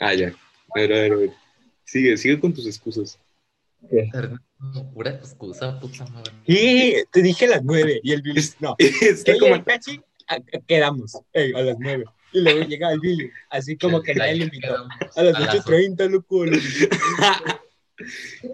[0.00, 0.28] Ah, ya.
[0.28, 1.30] A ver, a ver, a ver.
[1.84, 3.18] Sigue, sigue con tus excusas.
[3.90, 6.32] Ernesto, Pura excusa, puta madre.
[6.46, 8.74] Y te dije a las nueve y el Billy, Es- no.
[8.78, 9.56] Está Ella como...
[9.56, 10.00] y Cachi,
[10.66, 12.04] quedamos ey, a las nueve.
[12.32, 14.74] Y luego llega el Billy, así como que nadie le invitó.
[15.16, 16.42] A las 8.30, loco.
[16.42, 17.60] a las 8:30.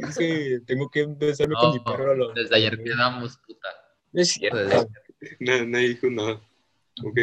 [0.08, 2.14] Es que tengo que empezarme con mi No, perro.
[2.14, 3.68] las desde ayer quedamos, puta.
[4.12, 4.88] No es cierto.
[5.40, 6.40] Nadie dijo nada.
[7.02, 7.18] Ok.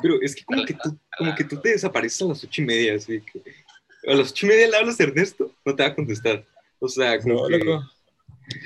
[0.00, 2.64] Pero es que como que tú, como que tú te desapareces a las ocho y
[2.64, 3.42] media, así que
[4.10, 6.44] a las ocho y media le hablas a Ernesto, no te va a contestar.
[6.80, 7.84] O sea, como No, que, loco.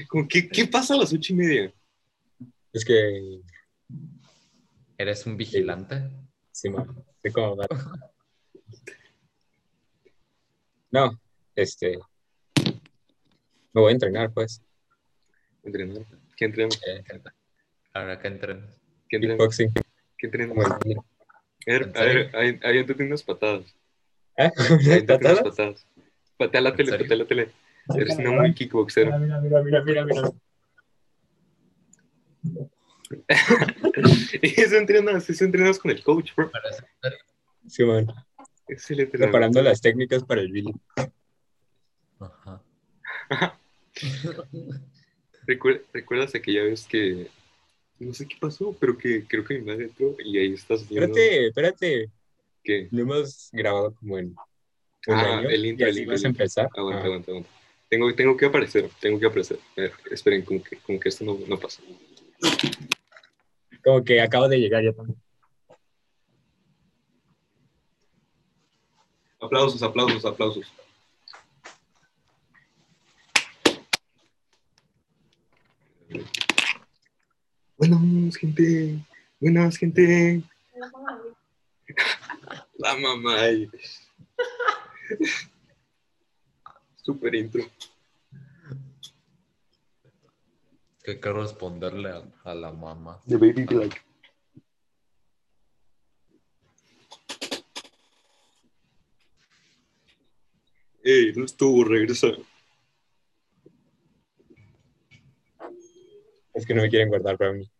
[0.08, 1.72] como que, ¿qué pasa a las ocho y media?
[2.72, 3.40] Es que,
[4.98, 6.10] ¿Eres un vigilante?
[6.52, 6.86] sí, man,
[7.22, 7.66] sé cómo va.
[10.90, 11.20] No,
[11.54, 11.98] este.
[13.74, 14.62] Me voy a entrenar, pues.
[15.62, 16.06] Entrenar.
[16.36, 16.80] ¿Qué entrenas?
[16.86, 17.02] Eh,
[17.92, 18.66] Ahora que entren.
[19.08, 19.36] ¿Qué entrenas?
[19.38, 19.72] kickboxing.
[20.30, 23.64] ¿Qué ¿En a ver, ahí, ahí te unas patadas.
[24.36, 24.50] ¿Eh?
[24.90, 25.86] Ahí te unas ¿Patadas?
[26.36, 27.50] Patea la ¿En tele, patea la tele.
[27.96, 29.06] Eres una muy kickboxer.
[29.18, 30.30] Mira, mira, mira, mira, mira.
[34.42, 36.50] Eso entrenas, eso entrenas con el coach, bro.
[37.68, 38.06] Sí, man.
[38.66, 39.08] Es el.
[39.08, 40.74] Preparando las técnicas para el Billy.
[42.18, 42.62] Ajá.
[45.46, 47.28] Recuer- ¿Recuerdas aquella vez que
[47.98, 51.06] no sé qué pasó, pero que creo que mi madre entró y ahí estás viendo
[51.16, 52.10] Espérate, espérate.
[52.62, 54.26] que Lo hemos grabado como en
[55.06, 55.48] un Ah, año.
[55.48, 56.68] el intro, y el así intro, vas el a empezar.
[56.76, 57.50] aguanta, Ah, aguanta, aguanta.
[57.88, 59.58] Tengo, tengo que aparecer, tengo que aparecer.
[60.10, 61.80] Esperen, como que, como que esto no, no pasa.
[63.84, 65.20] como que acabo de llegar ya también.
[69.40, 70.72] Aplausos, aplausos, aplausos.
[77.78, 78.98] Buenas, gente.
[79.38, 80.42] Buenas, gente.
[82.78, 83.36] La mamá.
[87.02, 87.62] Super intro.
[91.04, 93.20] Que hay que responderle a, a la mamá.
[93.28, 94.02] The Baby Black.
[101.04, 102.28] Ey, no estuvo, regresa.
[106.56, 107.70] Es que no me quieren guardar brownie.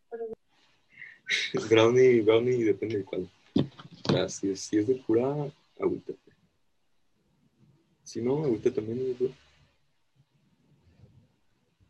[1.70, 3.28] Brownie, brownie, depende de cuál.
[4.14, 5.24] Ah, si, es, si es de cura,
[5.80, 6.12] agüita.
[8.04, 9.16] Si no, agüita también.
[9.18, 9.30] bro.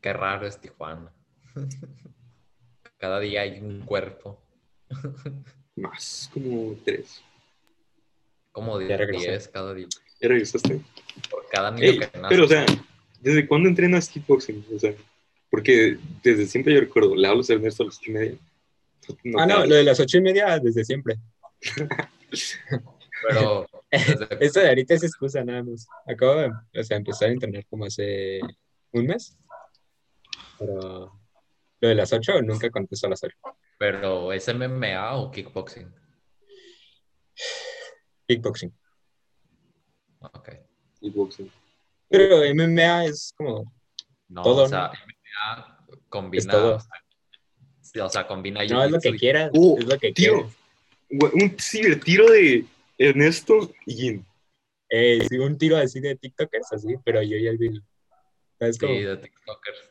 [0.01, 1.13] Qué raro es Tijuana.
[2.99, 4.41] Cada día hay un cuerpo.
[5.75, 7.21] Más, como tres.
[8.53, 8.79] Como.
[8.79, 9.89] 10 cada día.
[10.21, 10.81] ¿Ya regresaste?
[11.29, 12.29] Por cada niño Ey, que nace.
[12.31, 12.65] pero, o sea,
[13.21, 14.65] ¿desde cuándo entrenas kickboxing?
[14.75, 14.95] O sea,
[15.57, 18.37] porque desde siempre yo recuerdo, le hablo a Ernesto a las ocho y media.
[19.39, 19.67] ah, no, hablo.
[19.67, 21.17] lo de las ocho y media desde siempre.
[23.27, 23.67] Pero
[24.41, 25.87] Esto de ahorita es excusa nada más.
[26.07, 26.51] Acabo de
[26.81, 28.41] o sea, empezar a entrenar como hace
[28.93, 29.37] un mes.
[30.59, 31.19] Pero
[31.81, 33.37] lo de las ocho nunca contesto a las ocho.
[33.79, 35.91] pero ¿es MMA o kickboxing?
[38.27, 38.75] Kickboxing.
[40.21, 40.51] Ok.
[41.01, 41.51] Kickboxing.
[42.09, 43.73] Pero MMA es como
[44.29, 44.91] No, Todo, o sea,
[45.37, 45.77] MMA
[46.09, 46.41] combina.
[46.41, 46.79] Es todo.
[47.81, 48.65] Sí, o sea, combina.
[48.65, 49.51] No es lo que quieras.
[49.55, 50.51] Oh, es lo que tío.
[51.09, 51.33] quieras.
[51.35, 52.65] Un cibertiro de
[52.99, 54.27] Ernesto y Jin.
[54.89, 57.83] Eh, sí, un tiro así de TikTokers, así, pero yo y el Bill.
[58.59, 58.95] ¿Sabes cómo?
[58.95, 59.91] Sí, de TikTokers.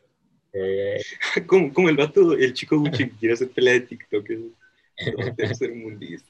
[0.52, 1.02] Eh,
[1.46, 4.28] Como, como el vato, el chico Gucci que quiere hacer pelea de TikTok.
[4.30, 6.26] No, debe ser mundista.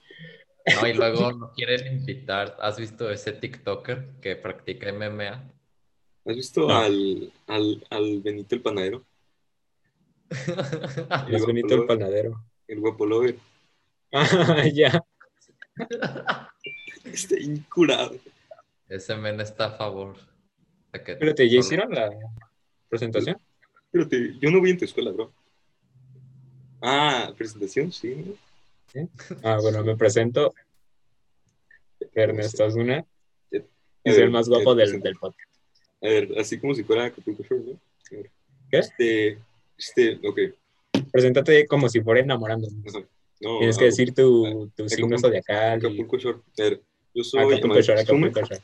[0.74, 2.56] No, y luego no quieren invitar.
[2.60, 5.48] ¿Has visto ese TikToker que practica MMA?
[6.26, 6.74] ¿Has visto No.
[6.76, 9.04] al, al, al Benito el panadero?
[11.30, 12.44] es Benito el panadero.
[12.68, 13.36] El guapo lover.
[14.12, 15.04] Ah, ya.
[17.04, 18.16] Está incurado.
[18.88, 20.16] Ese men está a favor.
[20.92, 22.10] de que Espérate, ¿ya solo- hicieron la
[22.88, 23.36] presentación?
[23.90, 25.32] Pero te- yo no voy en tu escuela, bro.
[26.80, 28.36] Ah, presentación, sí.
[29.42, 30.54] Ah, bueno, me presento.
[32.14, 32.68] Ernesto.
[32.68, 33.04] Ya.
[34.04, 35.55] Y soy el más guapo Ya te del, del podcast.
[36.02, 37.72] A ver, así como si fuera Acapulco Shore, ¿no?
[37.72, 38.30] A ver.
[38.70, 38.78] ¿Qué?
[38.78, 39.38] Este,
[39.78, 40.38] este, ok.
[41.12, 42.94] Preséntate como si fuera enamorándonos.
[42.94, 43.06] Ajá.
[43.40, 45.78] No, Tienes que ah, decir tu, tu Acapulco- signo zodiacal.
[45.78, 46.38] Acapulco Shore.
[46.58, 46.82] A ver,
[47.14, 48.60] yo soy Acapulco Shore, Acapulco Shore.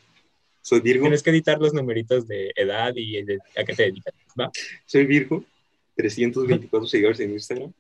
[0.63, 4.15] soy Virgo, Tienes que editar los numeritos de edad y de- a qué te dedicas.
[4.39, 4.51] ¿va?
[4.87, 5.45] soy Virgo,
[5.97, 7.73] 324 seguidores en Instagram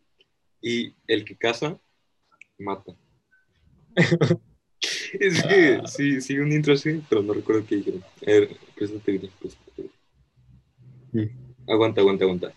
[0.61, 1.79] y el que casa,
[2.59, 2.95] mata.
[5.20, 8.03] es que sí, sí, un intro así, pero no recuerdo qué dijeron.
[8.03, 9.91] A ver, preséntate bien, preséntate
[11.12, 11.32] bien.
[11.69, 12.53] Aguanta, aguanta, aguanta.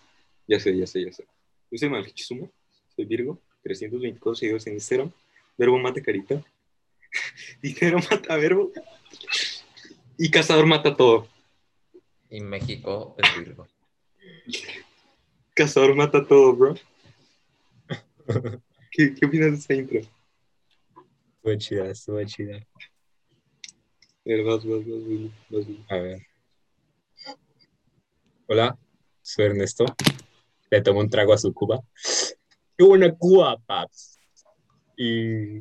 [0.47, 1.25] Ya sé, ya sé, ya sé.
[1.71, 2.47] Yo soy Malchizuma,
[2.95, 5.11] soy Virgo, 324 seguidores en Instagram,
[5.57, 6.43] verbo mata carita,
[7.61, 8.71] dinero mata verbo
[10.17, 11.27] Y Cazador mata todo.
[12.29, 13.67] Y México es Virgo.
[15.53, 16.75] Cazador mata todo, bro.
[18.91, 20.14] ¿Qué, qué opinas de esa intro?
[21.45, 22.57] Estuvo chida, estuvo chida.
[22.57, 22.59] A
[24.25, 24.81] ver, vas, vas,
[25.51, 25.65] vas.
[25.89, 26.21] A ver.
[28.47, 28.75] Hola,
[29.21, 29.85] soy Ernesto.
[30.71, 31.81] Le tomo un trago a su cuba.
[32.75, 34.19] ¡Qué buena cuba, paps!
[34.97, 35.59] Y...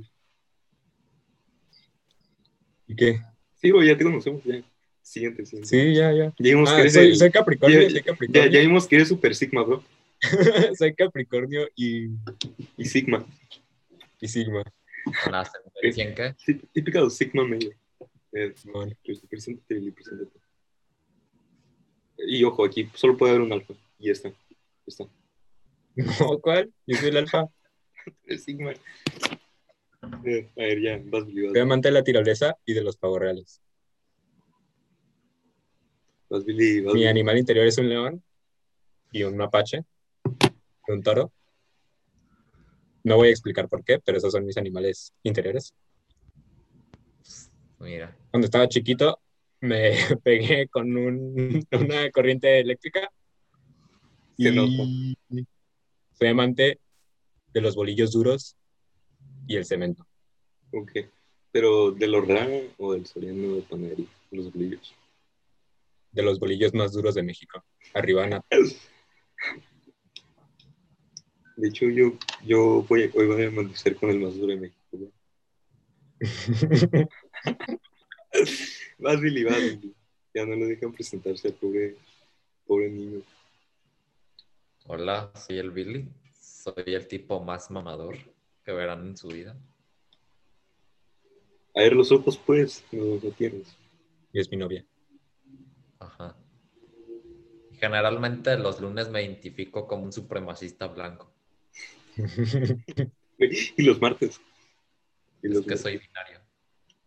[2.86, 3.20] ¿Y qué?
[3.56, 4.62] Sí, güey, ya te conocemos, ya.
[5.02, 5.68] Siguiente, siguiente.
[5.68, 6.24] Sí, ya, ya.
[6.38, 8.50] Ya vimos que Ah, eres soy, el- soy Capricornio, ya- soy Ya, Capricornio.
[8.50, 9.84] ya vimos que eres Super Sigma, bro.
[10.78, 12.06] soy Capricornio y,
[12.78, 13.26] Y Sigma.
[14.18, 14.62] y Sigma.
[15.04, 16.34] Con qué?
[16.38, 17.70] Sí, típica de Sigma medio.
[18.30, 20.38] Preséntate, Willy, preséntate.
[22.18, 23.74] Y ojo, aquí solo puede haber un alfa.
[23.98, 24.32] Y está.
[24.86, 25.04] Está.
[25.96, 26.72] No, ¿cuál?
[26.86, 27.48] Yo soy el alfa.
[28.24, 28.72] Es Sigma.
[30.24, 32.96] Eh, a ver, ya, vas, Willy, Soy vas, amante de la tirolesa y de los
[32.96, 33.60] pavos reales.
[36.28, 37.06] vas, Willy, vas, Mi Willy.
[37.06, 38.22] animal interior es un león
[39.12, 39.84] y un mapache
[40.88, 41.32] y un toro.
[43.04, 45.74] No voy a explicar por qué, pero esos son mis animales interiores.
[47.78, 48.16] Mira.
[48.30, 49.20] Cuando estaba chiquito
[49.60, 49.92] me
[50.24, 53.10] pegué con un- una corriente eléctrica
[54.38, 55.16] Se y
[56.12, 56.80] soy amante
[57.52, 58.56] de los bolillos duros
[59.46, 60.06] y el cemento.
[60.72, 60.92] Ok.
[61.52, 62.48] Pero del Horrera
[62.78, 64.94] o del Soriano de Panadería, los bolillos.
[66.10, 67.62] De los bolillos más duros de México.
[67.92, 68.44] Arriba Nat.
[71.56, 72.12] De hecho, yo,
[72.44, 75.12] yo voy, hoy voy a amanecer con el más duro de México.
[78.98, 79.94] Vas, Billy, vas, Billy.
[80.34, 81.96] Ya no lo dejan presentarse al pobre,
[82.66, 83.22] pobre niño.
[84.86, 86.08] Hola, soy el Billy.
[86.32, 88.16] Soy el tipo más mamador
[88.64, 89.56] que verán en su vida.
[91.76, 93.76] A ver, los ojos, pues, no, no tienes.
[94.32, 94.84] y es mi novia.
[95.98, 96.36] Ajá.
[97.72, 101.33] Generalmente los lunes me identifico como un supremacista blanco.
[103.38, 104.40] Y los martes.
[105.42, 105.80] Y Es los que martes.
[105.80, 106.40] soy binario.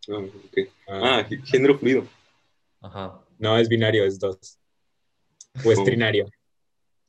[0.08, 0.58] Ah, ok.
[0.88, 2.06] Ah, Ah, gé- género fluido.
[2.80, 3.20] Ajá.
[3.38, 4.58] no, es binario, es dos.
[5.64, 5.84] O es ¿Cómo?
[5.84, 6.28] trinario.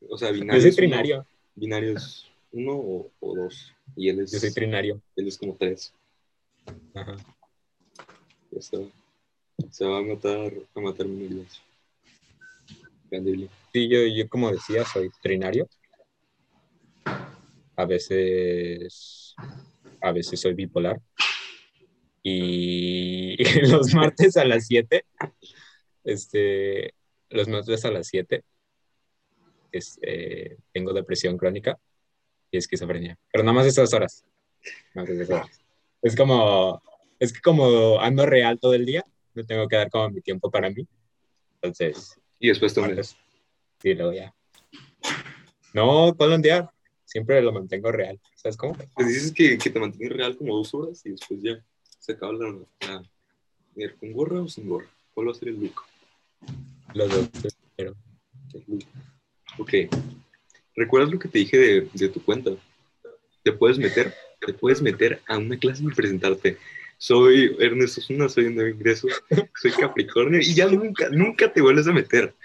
[0.10, 0.62] O sea, Yo binario.
[0.62, 1.28] soy es uno- trinario.
[1.56, 3.74] binario es uno o, o dos.
[3.96, 5.02] Y él es, Yo soy trinario.
[5.16, 5.94] él es como tres.
[6.96, 7.16] Ajá.
[8.52, 8.78] Ya está.
[9.72, 11.62] Se va a matar, a matar minorías.
[13.12, 13.50] Grande Billy.
[13.74, 15.68] Sí, yo, yo como decía, soy trinario.
[17.80, 19.36] A veces,
[20.02, 21.00] a veces soy bipolar.
[22.22, 23.38] Y
[23.72, 25.06] los martes a las 7,
[26.04, 26.94] este,
[27.30, 28.44] los martes a las 7,
[29.72, 31.80] este, tengo depresión crónica
[32.52, 33.18] y esquizofrenia.
[33.32, 34.26] Pero nada más esas horas.
[34.94, 35.48] Esas.
[36.02, 36.82] Es como,
[37.18, 39.06] es que como ando real todo el día,
[39.36, 40.86] no tengo que dar como mi tiempo para mí.
[41.54, 42.90] Entonces, Y después unes.
[42.90, 43.18] martes.
[43.82, 44.36] Sí, luego ya.
[45.74, 46.70] No, ondear.
[47.10, 48.20] Siempre lo mantengo real.
[48.36, 48.78] ¿Sabes cómo?
[48.94, 51.60] Pues dices que, que te mantienes real como dos horas y después ya
[51.98, 52.56] se acaba la.
[52.88, 53.04] la
[54.00, 54.86] ¿Con gorra o sin gorra?
[55.16, 55.82] ¿Cuál va a ser el look?
[56.94, 57.30] Los dos.
[57.76, 57.96] Pero.
[59.58, 59.74] Ok.
[60.76, 62.52] ¿Recuerdas lo que te dije de, de tu cuenta?
[63.44, 64.14] Te puedes meter,
[64.46, 66.58] te puedes meter a una clase y presentarte.
[67.00, 69.08] Soy Ernesto Zuna, soy un nuevo ingreso,
[69.60, 72.36] soy Capricornio y ya nunca, nunca te vuelves a meter.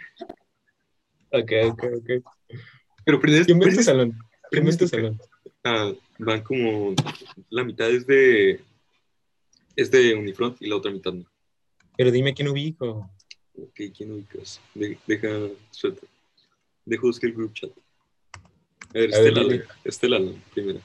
[1.32, 2.10] Ok, ok, ok.
[3.04, 4.18] Pero aprendes, ¿Quién ve en tu aprendes- salón?
[4.54, 5.20] ¿Quién ve en tu aprendes- salón?
[5.64, 6.94] Ah, van como
[7.50, 8.60] la mitad es de
[9.76, 11.24] es de Unifront y la otra mitad no.
[11.96, 13.10] Pero dime quién ubico.
[13.56, 14.60] Ok, ¿quién ubicas?
[14.74, 15.28] De- deja,
[15.70, 16.06] suelta.
[16.84, 17.70] Dejo buscar el group chat.
[17.70, 19.54] A ver, A ver, Estela, dile.
[19.64, 19.76] Alan.
[19.84, 20.80] Estela Alan, primero.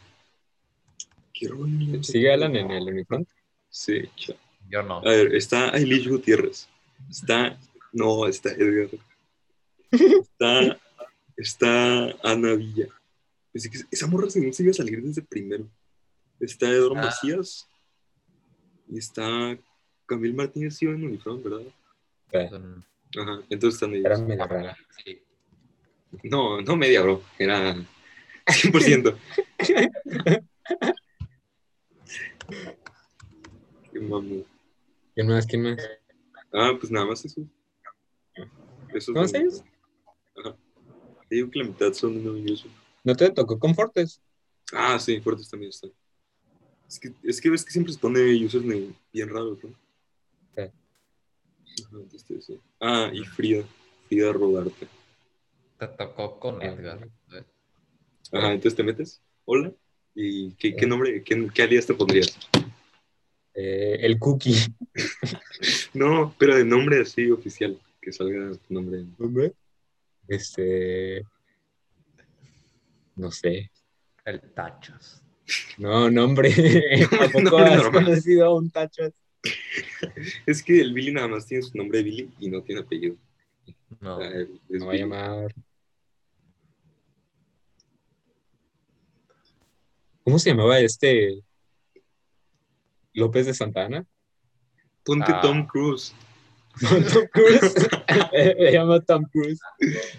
[1.34, 2.04] ¿Qué rollo?
[2.04, 3.28] ¿Sigue Alan en el Unifront?
[3.70, 4.36] Sí, cha-
[4.70, 4.98] Yo no.
[5.00, 6.68] A ver, está Ailich Gutiérrez.
[7.10, 7.60] Está.
[7.92, 8.90] No, está Edgar.
[9.92, 10.80] Está.
[11.36, 12.88] Está Ana Villa.
[13.52, 15.70] Pensé que esa morra según se iba a salir desde primero.
[16.40, 17.04] Está Eduardo Ah.
[17.06, 17.68] Macías.
[18.88, 19.58] Y está
[20.06, 21.62] Camil Martínez iba en Unifront, ¿verdad?
[23.18, 24.06] Ajá, entonces están ellos.
[24.06, 24.78] Era medio rara.
[25.04, 25.22] Sí.
[26.24, 27.22] No, no media, bro.
[27.38, 27.76] Era
[28.48, 29.18] 100%.
[33.92, 34.46] Qué mamón.
[35.14, 35.46] ¿Quién más?
[35.46, 35.90] ¿Quién más?
[36.54, 37.42] Ah, pues nada más eso.
[38.94, 39.40] Eso ¿Cómo se.
[41.30, 42.68] Te digo que la mitad son eso.
[43.04, 44.22] ¿No te tocó Confortes?
[44.74, 45.92] Ah, sí, fuertes también están.
[46.88, 49.76] Es que, es que ves que siempre se pone username bien raros, ¿no?
[52.80, 53.64] Ah, y Frida.
[54.08, 54.88] Frida Rodarte.
[55.78, 57.08] Te tocó con Edgar.
[57.32, 57.44] ¿eh?
[58.32, 59.22] Ajá, entonces te metes.
[59.46, 59.72] Hola.
[60.16, 62.38] ¿Y qué, qué nombre, qué, qué alias te pondrías?
[63.54, 64.56] Eh, el Cookie.
[65.94, 69.04] No, pero de nombre así oficial, que salga tu nombre.
[69.18, 69.54] ¿Nombre?
[70.28, 71.26] Este.
[73.20, 73.70] No sé.
[74.24, 75.22] El Tachos.
[75.78, 76.50] No, nombre.
[77.12, 78.06] ¿A poco Nombre has normal.
[78.06, 79.04] conocido a un tacho?
[80.46, 83.18] Es que el Billy nada más tiene su nombre de Billy y no tiene apellido.
[84.00, 84.18] No.
[84.18, 84.30] O sea,
[84.70, 85.54] Me voy a llamar.
[90.24, 91.44] ¿Cómo se llamaba este?
[93.14, 94.06] López de Santana.
[95.04, 95.42] Ponte Ah.
[95.42, 96.14] Tom Cruise.
[96.80, 97.74] Tom Cruise.
[98.60, 99.60] Me llamo Tom Cruise.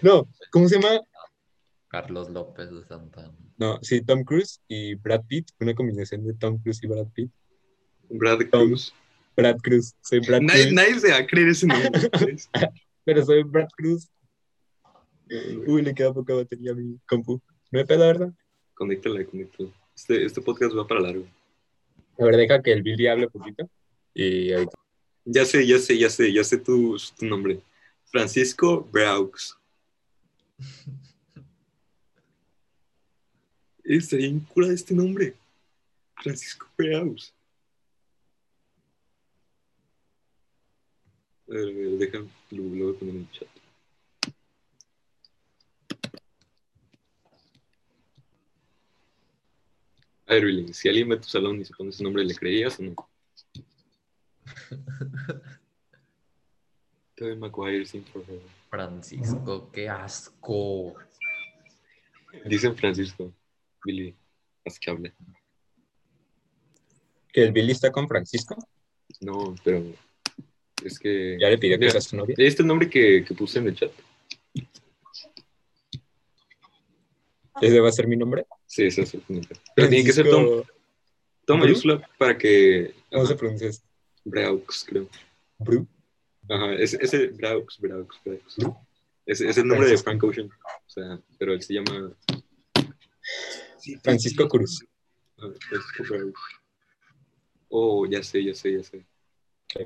[0.03, 0.99] No, ¿cómo se llama?
[1.91, 3.35] Carlos López de Santana.
[3.57, 5.49] No, sí, Tom Cruise y Brad Pitt.
[5.59, 7.29] Una combinación de Tom Cruise y Brad Pitt.
[8.09, 8.39] Brad.
[8.49, 8.93] Cruz.
[9.35, 9.93] Brad Cruz.
[10.01, 10.71] Soy Brad Cruz.
[10.71, 11.91] nadie se va a creer ese nombre.
[13.03, 14.09] Pero soy Brad Cruz.
[15.67, 17.41] Uy, le queda poca batería a mi compu.
[17.71, 18.33] No hay pedo, ¿verdad?
[18.73, 19.69] conéctala, conéctala.
[19.95, 21.27] Este, este podcast va para largo.
[22.17, 23.69] A ver, deja que el Billy hable poquito.
[24.13, 24.77] Y ahorita.
[25.25, 27.61] Ya sé, ya sé, ya sé, ya sé tu, tu nombre.
[28.05, 29.57] Francisco Braux.
[33.97, 35.35] Estaría bien cura de este nombre.
[36.15, 37.33] Francisco Braux.
[41.49, 43.47] A ver, a ver, déjame, lo, lo voy a poner en el chat.
[50.27, 52.33] A ver, Billy, si alguien va a tu salón y se pone ese nombre, ¿le
[52.35, 52.95] creías o no?
[57.15, 58.39] Tobey Maguire sin forever.
[58.69, 60.95] Francisco, qué asco.
[62.45, 63.33] Dicen Francisco.
[63.83, 64.15] Billy,
[64.65, 65.13] haz que hable.
[67.31, 68.55] Que el Billy está con Francisco.
[69.19, 69.83] No, pero
[70.83, 71.37] es que.
[71.39, 72.33] Ya le pidió que sea su novia.
[72.33, 73.91] ¿Este es el nombre que, que puse en el chat?
[77.61, 78.45] ¿Ese va a ser mi nombre?
[78.65, 79.55] Sí, ese es el nombre.
[79.75, 80.63] Pero tiene que ser Tom.
[81.45, 81.67] Tom ¿Bru?
[81.67, 82.93] mayúscula para que.
[83.11, 83.87] ¿Cómo se pronuncia esto?
[84.23, 85.07] Braux, creo.
[85.59, 85.87] Bru.
[86.49, 88.77] Ajá, ese, ese Braux, Braux, Braux.
[89.25, 90.47] Ese es el nombre de Frank Ocean.
[90.47, 92.11] O sea, pero él se llama.
[93.81, 94.85] Sí, Francisco Cruz.
[95.39, 96.39] Ah, Francisco Braux.
[97.69, 99.05] Oh, ya sé, ya sé, ya sé.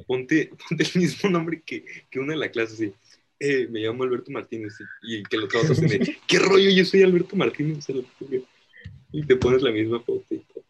[0.05, 2.93] Ponte, ponte el mismo nombre que, que una de la clase, sí.
[3.39, 6.69] Eh, me llamo Alberto Martínez y, y que los otros tiene, ¿qué rollo?
[6.69, 7.89] Yo soy Alberto Martínez.
[7.89, 8.45] a la verga".
[9.11, 10.65] Y te pones la misma foto y todo.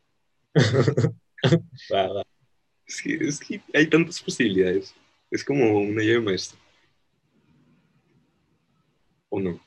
[3.04, 4.94] Que, es que hay tantas posibilidades.
[5.32, 6.60] Es como una llave maestra.
[9.30, 9.60] ¿O no?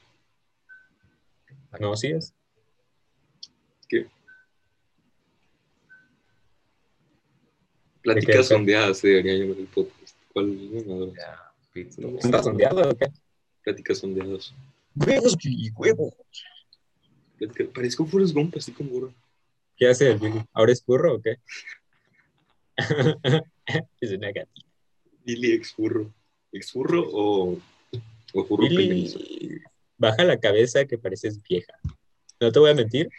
[1.80, 2.32] No, sí es.
[8.02, 10.16] Pláticas sondeadas se debería llamar el podcast.
[10.32, 10.56] ¿Cuál
[11.72, 12.18] pito.
[12.18, 13.06] ¿Estás sondeado o qué?
[13.62, 14.54] Pláticas sondeadas.
[14.94, 16.14] Huevos, Billy, huevos.
[17.74, 19.14] Parezco Forrest Gump, así con gorro.
[19.76, 20.42] ¿Qué hace el Billy?
[20.52, 21.36] ¿Ahora es burro o qué?
[24.00, 24.66] es una gatita.
[25.24, 26.12] Billy exfurro.
[26.50, 27.58] ¿Exfurro o,
[28.32, 29.18] o furro primerizo?
[29.18, 29.60] Billy,
[29.98, 31.74] baja la cabeza que pareces vieja.
[32.40, 33.10] No te voy a mentir,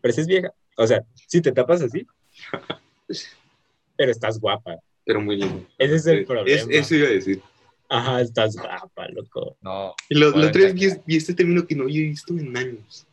[0.00, 0.52] pareces vieja.
[0.76, 2.06] O sea, si te tapas así,
[3.96, 4.76] pero estás guapa.
[5.04, 5.66] Pero muy lindo.
[5.78, 6.72] Ese es el Es- problema.
[6.72, 7.42] eso iba a decir.
[7.90, 9.56] Ajá, estás guapa, loco.
[9.62, 9.94] No.
[10.10, 13.06] Y lo, otra vez vi, vi este término que no había visto en años.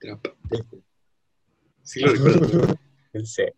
[0.00, 0.34] Trapa.
[1.82, 2.76] Sí lo recuerdo.
[3.24, 3.54] Serio.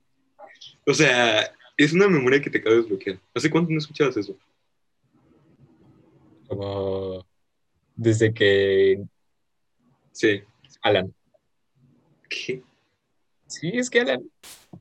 [0.86, 3.18] O sea, es una memoria que te acabo de desbloquear.
[3.34, 4.36] ¿Hace cuánto no escuchabas eso?
[6.46, 7.26] Como
[7.96, 9.02] desde que
[10.12, 10.42] Sí.
[10.82, 11.14] Alan.
[12.28, 12.62] ¿Qué?
[13.48, 14.22] Sí, es que Alan,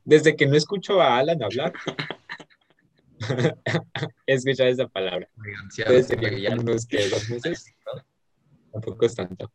[0.04, 1.74] desde que no escucho a Alan hablar,
[4.28, 5.28] he escuchado esa palabra.
[5.36, 7.74] Güey, ya- unos que dos meses,
[8.72, 9.52] tampoco es tanto.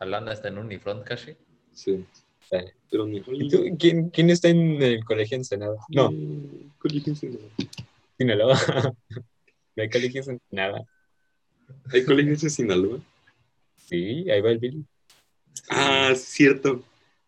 [0.00, 1.36] Alan está en Unifront casi.
[1.72, 2.04] Sí.
[2.50, 2.56] Sí.
[2.90, 5.76] Pero ni ¿Y tú, quién, quién está en el colegio Ensenada?
[5.88, 7.44] No, Mm, colegio Ensenada.
[8.18, 8.58] Sinaloa.
[9.76, 10.82] No hay colegios en nada.
[11.92, 12.98] ¿Hay colegios en Sinaloa?
[13.76, 14.86] Sí, ahí va el Billy.
[15.68, 16.82] Ah, es cierto.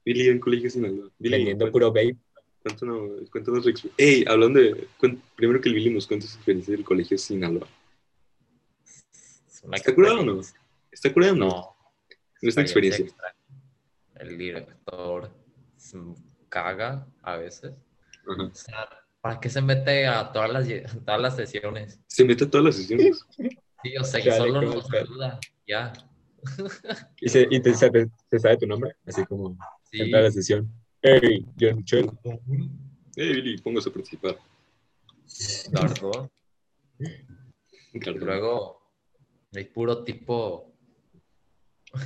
[0.09, 1.11] Billy en colegio Sinaloa.
[1.19, 2.17] Billy, Vendiendo puro babe.
[2.63, 3.91] Cuéntanos, cuéntanos experiencia.
[3.99, 4.89] Ey, hablando de.
[5.37, 7.69] primero que el Billy nos cuente su experiencia del colegio Sinaloa.
[9.47, 10.33] Es una ¿Está curado o no?
[10.37, 10.61] experiencia.
[10.91, 11.47] ¿Está curado o no?
[11.49, 11.77] No.
[12.41, 13.05] Nuestra experiencia.
[13.05, 13.37] extraña.
[14.15, 15.31] El director
[15.77, 15.99] se
[16.49, 17.75] caga a veces.
[18.27, 18.45] Ajá.
[18.45, 18.89] O sea,
[19.21, 22.01] ¿para qué se mete a todas las, a todas las sesiones?
[22.07, 23.27] Se mete a todas las sesiones.
[23.83, 25.39] Sí, o sea, que solo nos saluda.
[25.67, 25.93] Ya.
[27.21, 29.59] Y, se, y te, sabe, se sabe tu nombre, así como
[29.91, 30.01] Sí.
[30.03, 30.73] en toda la sesión.
[31.03, 32.11] Hey, John Chell.
[33.17, 34.39] Eh, Billy, póngase a participar.
[35.71, 36.31] Dardo.
[37.93, 38.19] Y Claro.
[38.19, 38.83] luego
[39.55, 40.73] hay puro tipo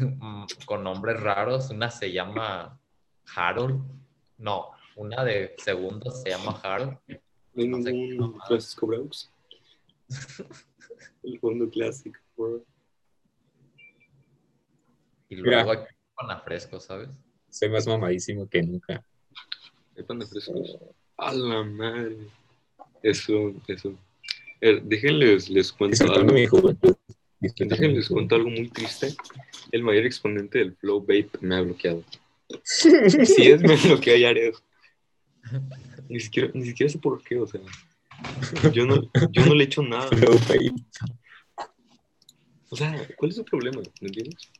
[0.00, 1.70] mm, con nombres raros.
[1.70, 2.78] Una se llama
[3.34, 3.82] Harold.
[4.38, 6.98] No, una de segundos se llama Harold.
[7.54, 8.46] No hay sé mamada.
[8.46, 9.30] Francisco Braux.
[11.22, 12.64] El fondo clásico, bro.
[15.28, 15.64] Y Mira.
[15.64, 17.08] luego aquí con la fresco, ¿sabes?
[17.52, 19.04] Soy más mamadísimo que nunca.
[21.18, 22.16] A la madre.
[23.02, 23.94] Eso, eso.
[24.62, 26.32] Eh, déjenles, les cuento algo.
[26.32, 26.96] mi juventud.
[27.40, 29.14] Déjenles cuento algo muy triste.
[29.70, 32.02] El mayor exponente del Flow Vape me ha bloqueado.
[32.64, 32.90] Si
[33.50, 34.54] es, me bloquea Yared.
[36.08, 37.60] Ni siquiera, ni siquiera sé por qué, o sea.
[38.72, 40.08] Yo no, yo no le he hecho nada.
[40.08, 40.72] Flow Vape.
[42.70, 43.82] O sea, ¿cuál es el problema?
[44.00, 44.50] ¿Me entiendes?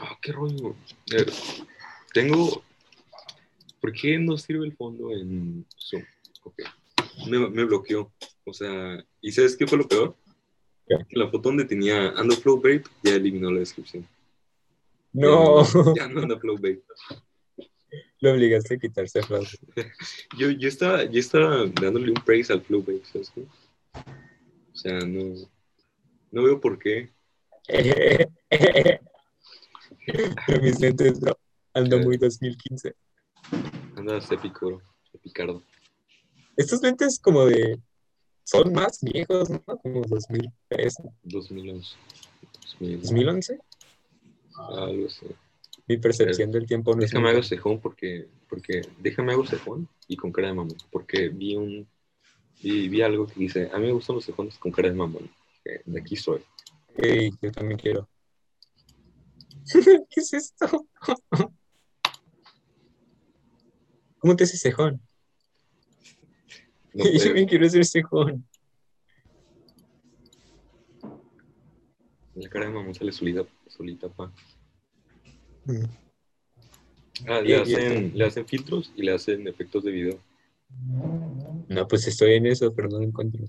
[0.00, 0.74] Ah, qué rollo.
[1.12, 1.26] Eh,
[2.12, 2.62] tengo.
[3.80, 6.02] ¿Por qué no sirve el fondo en Zoom?
[6.44, 6.62] Ok.
[7.28, 8.12] Me, me bloqueó.
[8.44, 10.16] O sea, ¿y sabes qué fue lo peor?
[10.86, 10.96] ¿Qué?
[11.10, 14.06] La foto donde tenía Ando Flow Vape ya eliminó la descripción.
[15.12, 15.62] No,
[15.96, 16.82] Ya no anda Flow Vape.
[18.20, 19.44] lo obligaste a quitarse Flow.
[20.38, 23.42] Yo, yo, estaba, yo estaba dándole un praise al Flow Vape, ¿sabes qué?
[24.72, 25.34] O sea, no.
[26.30, 27.10] No veo por qué.
[30.46, 31.38] Pero mis lentes, bro.
[31.74, 32.94] Ando muy 2015.
[33.96, 34.82] Andas épico,
[35.12, 35.62] épicardo.
[36.56, 37.78] Estos lentes como de...
[38.44, 39.60] Son más viejos, ¿no?
[39.78, 41.96] Como 2003, 2011.
[42.80, 43.58] 2000, 2011.
[44.68, 45.26] Algo así.
[45.86, 50.16] Mi percepción del tiempo no es Déjame hago cejón porque, porque, déjame hago cejón y
[50.16, 51.86] con cara de mamón, porque vi un,
[52.62, 55.30] vi, vi algo que dice, a mí me gustan los cejones con cara de mamón,
[55.64, 56.40] de aquí soy.
[56.96, 58.08] Ey, yo también quiero.
[60.10, 60.86] ¿Qué es esto?
[64.18, 65.00] ¿Cómo te haces cejón?
[66.94, 68.46] No yo también quiero hacer cejón.
[72.34, 74.32] la cara de mamón sale solita, solita, pa.
[75.64, 75.84] Mm.
[77.28, 80.18] Ah, hacen, le hacen filtros y le hacen efectos de video.
[81.68, 83.44] No, pues estoy en eso, pero no lo encuentro.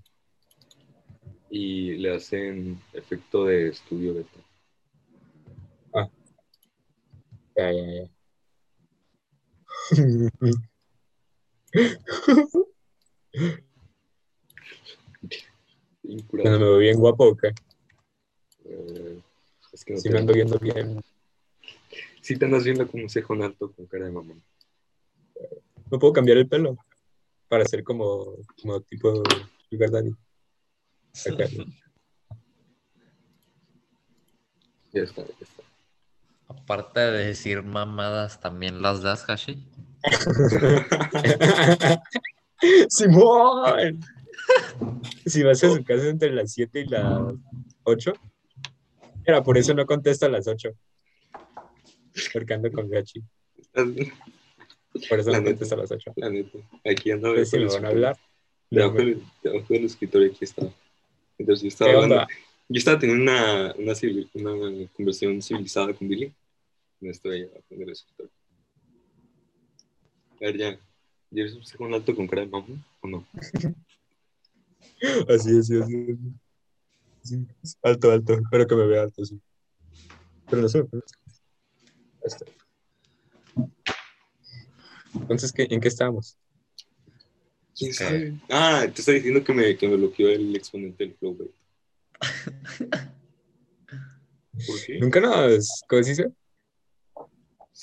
[1.50, 4.40] Y le hacen efecto de estudio beta.
[7.56, 8.10] Ya, ya, ya.
[16.30, 17.48] Cuando me veo bien guapo, ¿o qué?
[18.66, 19.22] Eh,
[19.72, 21.02] es que no Si te- me ando viendo bien.
[22.22, 24.44] sí te andas viendo como un cejón alto con cara de mamón.
[25.92, 26.78] No puedo cambiar el pelo
[27.48, 29.24] para ser como, como tipo
[29.70, 30.12] Sugar Daddy.
[31.28, 31.48] Acá.
[34.92, 35.64] Ya está, ya está.
[36.62, 39.64] Aparte de decir mamadas, también las das, Hashi.
[42.90, 44.00] ¡Simón!
[45.26, 47.06] Si vas a su casa entre las 7 y las
[47.84, 48.14] 8.
[49.26, 50.70] Era por eso no contesto a las 8.
[52.34, 53.24] Porque ando con Gachi.
[53.74, 55.52] Por eso La no neta.
[55.52, 56.14] contesto a las 8.
[56.18, 56.58] La neta.
[56.86, 58.18] Aquí anda Entonces, si me van a hablar.
[58.70, 60.68] Debajo del, debajo del escritorio aquí está.
[61.38, 62.28] Entonces yo estaba ¿Qué hablando.
[62.70, 66.34] Yo estaba teniendo una, una, civil- una conversación civilizada con Billy.
[67.04, 68.32] No estoy ahí abajo del escritorio.
[70.36, 70.80] A ver, ya.
[71.32, 73.28] ¿Ya eres un cejón alto con cara de mamón o no?
[75.28, 76.18] Así, así, así.
[77.24, 77.46] Sí,
[77.82, 78.34] Alto, alto.
[78.34, 79.42] Espero que me vea alto, sí.
[80.50, 80.80] Pero no sé.
[80.80, 80.86] Ahí
[82.24, 82.46] está.
[85.14, 86.38] Entonces, ¿qué, ¿en qué estábamos?
[87.76, 88.40] ¿Quién sabe?
[88.50, 91.50] Ah, te está diciendo que me, que me bloqueó el exponente del flow, güey.
[94.68, 95.00] ¿Por qué?
[95.00, 96.32] Nunca nos, ¿cómo se dice?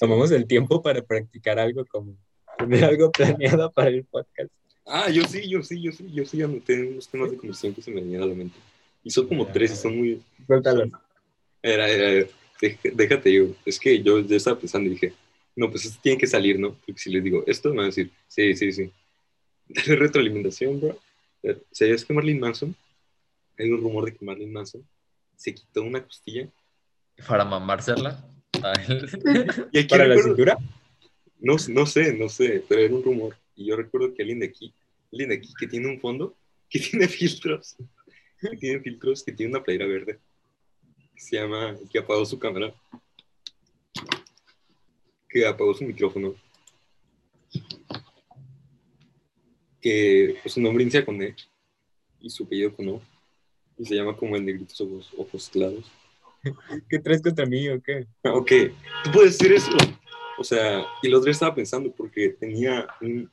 [0.00, 2.16] Tomamos el tiempo para practicar algo como
[2.56, 4.50] tener algo planeado para el podcast.
[4.86, 7.82] Ah, yo sí, yo sí, yo sí, yo sí anoté unos temas de conversación que
[7.82, 8.58] se me venían a la mente.
[9.04, 9.52] Y son como Ya.
[9.52, 10.22] tres y son muy...
[10.46, 10.84] Suéltalo.
[11.62, 12.26] Era, era, era.
[12.94, 13.48] Déjate yo.
[13.66, 15.12] Es que yo, yo estaba pensando y dije,
[15.54, 16.74] no, pues esto tiene que salir, ¿no?
[16.74, 18.90] Porque si les digo esto, me van a decir, sí, sí, sí.
[19.68, 20.98] Dale retroalimentación, bro.
[21.70, 22.74] ¿Sabías que Marlene Manson?
[23.58, 24.82] Hay un rumor de que Marlene Manson
[25.36, 26.48] se quitó una costilla.
[27.28, 28.26] Para mamársela.
[29.72, 30.58] Y aquí ¿Para la cintura?
[31.38, 33.36] No, no sé, no sé, pero era un rumor.
[33.56, 34.74] Y yo recuerdo que alguien de aquí,
[35.12, 36.36] alguien de aquí que tiene un fondo,
[36.68, 37.76] que tiene filtros,
[38.40, 40.18] que tiene filtros, que tiene una playera verde,
[41.14, 42.74] que se llama, que apagó su cámara,
[45.28, 46.34] que apagó su micrófono,
[49.80, 51.34] que pues, su nombre inicia con E
[52.20, 53.02] y su apellido con O,
[53.78, 55.90] y se llama como el negrito ojos, ojos claros.
[56.88, 58.06] ¿Qué traes contra mí o qué?
[58.24, 58.52] Ok,
[59.04, 59.76] tú puedes decir eso.
[60.38, 63.30] O sea, y el otro día estaba pensando porque tenía un,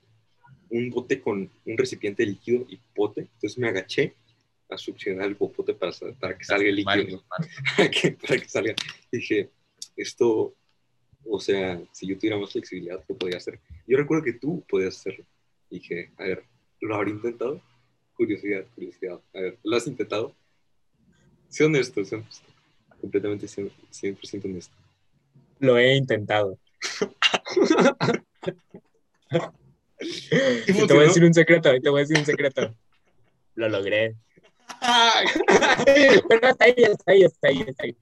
[0.70, 4.14] un bote con un recipiente líquido y pote, entonces me agaché
[4.70, 7.24] a succionar el popote para, para que salga el líquido, ¿no?
[7.78, 8.76] para, que, para que salga.
[9.12, 9.50] Dije,
[9.96, 10.54] esto,
[11.26, 13.60] O sea, si yo tuviera más flexibilidad, lo podría hacer.
[13.88, 15.26] Yo recuerdo que tú podías hacerlo.
[15.70, 16.44] Y dije, a ver,
[16.82, 17.62] ¿lo habré intentado?
[18.14, 19.22] Curiosidad, curiosidad.
[19.34, 20.36] A ver, ¿lo has intentado?
[21.50, 22.57] Sé honesto, sé honesto.
[23.02, 24.76] Completamente 100%, 100% honesto.
[25.60, 26.58] Lo he intentado.
[30.00, 32.76] ¿Y Y te voy a decir un secreto, y te voy a decir un secreto.
[33.56, 34.16] Lo logré.
[36.30, 37.98] Pero hasta ahí, hasta ahí, hasta ahí, hasta ahí.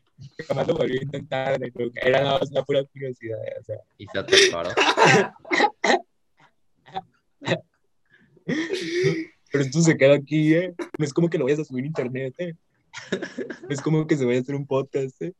[0.47, 1.59] Jamás lo volví a intentar.
[1.95, 3.39] Era nada más la pura curiosidad.
[3.59, 4.69] O sea, Y se te paró.
[9.51, 10.73] pero esto se queda aquí, ¿eh?
[10.97, 12.55] No es como que lo vayas a subir a internet, ¿eh?
[13.69, 15.33] Es como que se vaya a hacer un podcast, ¿eh?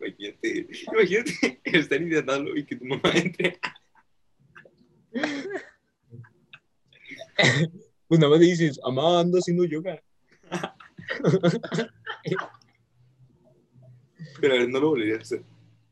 [0.00, 3.58] Imagínate, imagínate estar intentándolo y que tu mamá entre.
[8.06, 10.00] Pues nada más le dices, mamá, ando haciendo yoga.
[14.40, 15.42] Pero a ver, no lo volvería a hacer.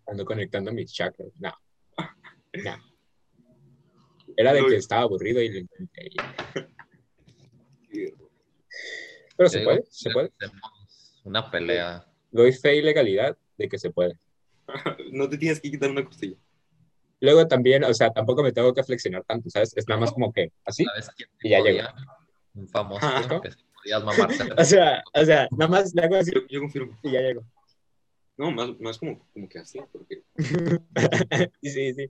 [0.06, 1.32] Ando conectando mis chakras.
[1.40, 1.52] No.
[2.62, 2.76] No.
[4.36, 6.10] Era de No, que estaba aburrido y lo intenté.
[9.42, 10.30] Pero se puede, se puede.
[10.40, 12.06] hacemos Una pelea.
[12.30, 14.18] Doy fe y legalidad de que se puede.
[15.12, 16.36] No te tienes que quitar una costilla.
[17.20, 19.76] Luego también, o sea, tampoco me tengo que flexionar tanto, ¿sabes?
[19.76, 20.84] Es nada más como que así.
[20.84, 21.94] ¿Sabes quién Y ya podía?
[22.54, 23.40] Un famoso Ajá.
[23.40, 24.44] que podías mamarse.
[24.58, 26.98] O sea, o sea, nada más le hago así Yo, yo confirmo.
[27.02, 27.44] y ya llego.
[28.36, 30.22] No, más, más como, como que así, porque
[31.62, 32.08] sí, sí.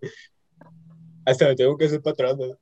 [1.26, 2.38] Hasta me tengo que hacer patrón.
[2.38, 2.58] ¿no?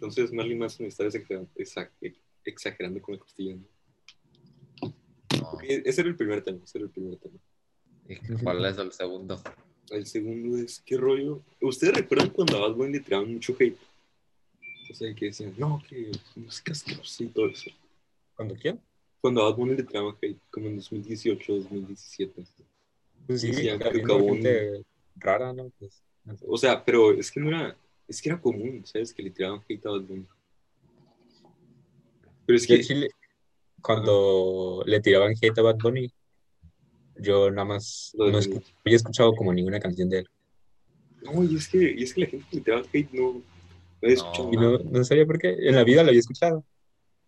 [0.00, 1.90] Entonces Marley Manson está exagerando, exa-
[2.44, 3.54] exagerando con la costilla.
[3.56, 4.94] ¿no?
[5.40, 5.58] No.
[5.62, 7.38] Ese era el primer tema, ese era el primer tema.
[8.08, 9.40] ¿Y ¿Cuál es el segundo?
[9.90, 11.42] El segundo es, ¿qué rollo?
[11.60, 13.76] ¿Ustedes recuerdan cuando a Bad Bunny le tiraban mucho hate?
[14.90, 17.70] O sea, que decían, no, que música asquerosa y todo eso.
[18.34, 18.80] ¿Cuándo quién?
[19.20, 22.44] Cuando a Bad Bunny le tiraban hate, como en 2018, 2017.
[23.26, 24.82] Pues sí, acabó un- gente
[25.16, 25.70] rara, ¿no?
[25.78, 26.44] Pues, no sé.
[26.48, 27.76] O sea, pero es que no era,
[28.10, 29.14] es que era común, ¿sabes?
[29.14, 30.26] Que le tiraban hate a Bad Bunny.
[32.44, 33.10] Pero es Yo que, sí le-
[33.80, 36.12] cuando le tiraban hate a Bad Bunny,
[37.16, 40.26] yo nada más de- no escu- había escuchado como ninguna canción de él.
[41.22, 43.42] no, y es que, y es que la gente que le tiraba hate no, no
[44.02, 45.50] había escuchado no, no sabía por qué.
[45.68, 46.64] En la vida lo había escuchado.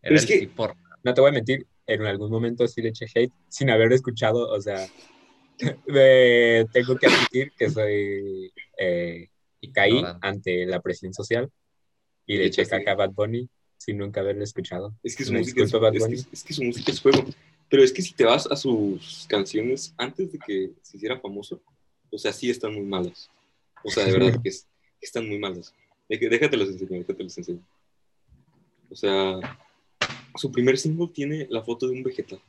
[0.03, 0.68] Era es que- tipo
[1.05, 4.49] No te voy a mentir, en algún momento sí le eché hate sin haber escuchado,
[4.49, 4.85] o sea,
[5.87, 9.29] me- tengo que admitir que soy, eh,
[9.70, 10.27] caí ignorante.
[10.27, 11.51] ante la presión social
[12.27, 13.48] y le eché caca a Bad Bunny
[13.79, 14.94] sin nunca haberlo escuchado.
[15.03, 16.27] Es que su música es, Bad es que, Bunny.
[16.33, 17.25] es que su música es juego.
[17.68, 21.62] Pero es que si te vas a sus canciones antes de que se hiciera famoso,
[22.11, 23.31] o sea, sí están muy malas.
[23.85, 24.66] O sea, de verdad que, es-
[25.01, 25.75] que están muy malas.
[26.09, 27.62] Déjatelos enseñar, déjatelos enseñar.
[28.90, 29.40] O sea,
[30.37, 32.40] su primer single tiene la foto de un vegetal.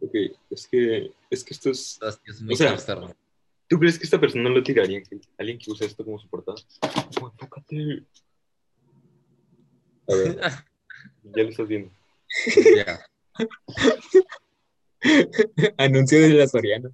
[0.00, 0.14] Ok,
[0.50, 1.98] es que, es que esto es...
[2.26, 2.76] Es muy O sea.
[3.70, 5.00] ¿Tú crees que esta persona lo tiraría?
[5.38, 6.60] ¿Alguien que usa esto como su portada?
[7.06, 8.04] Enfócate.
[10.08, 10.40] A ver,
[11.36, 11.88] Ya lo estás viendo.
[12.74, 13.06] Ya.
[15.78, 16.90] Anuncio de la Soriana,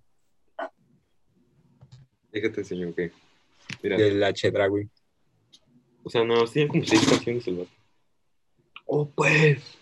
[2.30, 3.00] Déjate enseñar, ok.
[3.82, 3.96] Mira.
[3.96, 4.90] de la Chedraui.
[6.04, 7.70] O sea, no, tiene como seis canciones el vato.
[8.84, 9.78] Oh, pues.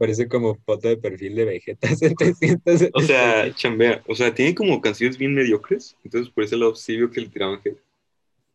[0.00, 2.88] Parece como foto de perfil de Vegeta 700.
[2.94, 4.02] O sea, chambea.
[4.08, 5.94] O sea, tiene como canciones bien mediocres.
[6.02, 7.60] Entonces, por ese lado sí vio que le tiraban.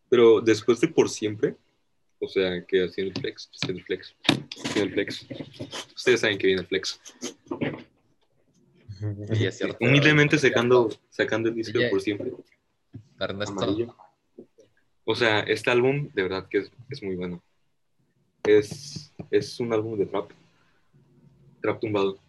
[0.09, 1.55] Pero después de por siempre,
[2.17, 4.15] o sea, que hacían el flex, hacían el flex,
[4.65, 5.27] hacían el flex.
[5.95, 6.99] Ustedes saben que viene el flex.
[9.39, 9.77] Y es cierto.
[9.81, 12.31] Humildemente sacando, sacando el disco de por siempre.
[13.19, 13.95] Ernesto.
[15.03, 17.43] O sea, este álbum de verdad que es, es muy bueno.
[18.45, 20.31] Es, es un álbum de trap.
[21.65, 22.19] Trap tumbado.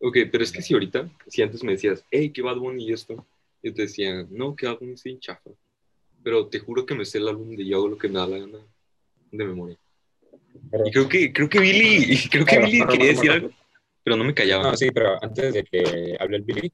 [0.00, 2.92] Ok, pero es que si ahorita, si antes me decías, hey, qué Bad Bunny y
[2.92, 3.24] esto,
[3.62, 5.50] yo te decía, no, que Bad Bunny es bien chafa.
[6.24, 8.26] Pero te juro que me sé el álbum de Yo hago lo que me da
[8.26, 8.58] la gana
[9.30, 9.78] de memoria.
[10.84, 13.30] Y creo que, creo que Billy, y creo que Pero- Billy pero- quería pero- decir
[13.30, 13.50] algo,
[14.02, 14.64] pero no me callaba.
[14.70, 16.72] No, sí, pero antes de que hable el Billy,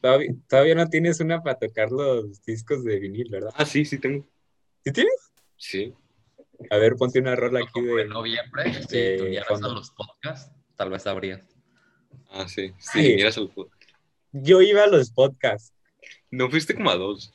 [0.00, 3.50] todavía, todavía no tienes una para tocar los discos de vinil, ¿verdad?
[3.54, 4.24] Ah, sí, sí tengo.
[4.84, 5.32] ¿Sí tienes?
[5.56, 5.94] Sí.
[6.70, 8.04] A ver, ponte una rola aquí de...
[8.06, 9.70] noviembre, si de te unieras fondo.
[9.70, 11.40] a los podcasts, tal vez sabrías.
[12.30, 12.72] Ah, sí.
[12.78, 13.16] Sí, Ay.
[13.16, 13.70] miras al fútbol.
[14.32, 15.72] Yo iba a los podcasts,
[16.30, 17.32] No fuiste como a dos.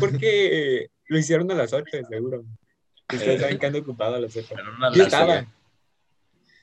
[0.00, 2.44] porque lo hicieron a las 8, seguro.
[3.12, 3.40] Ustedes Eh.
[3.40, 4.48] saben que ando ocupado a las 8.
[4.54, 5.38] Pero una Yo estaba.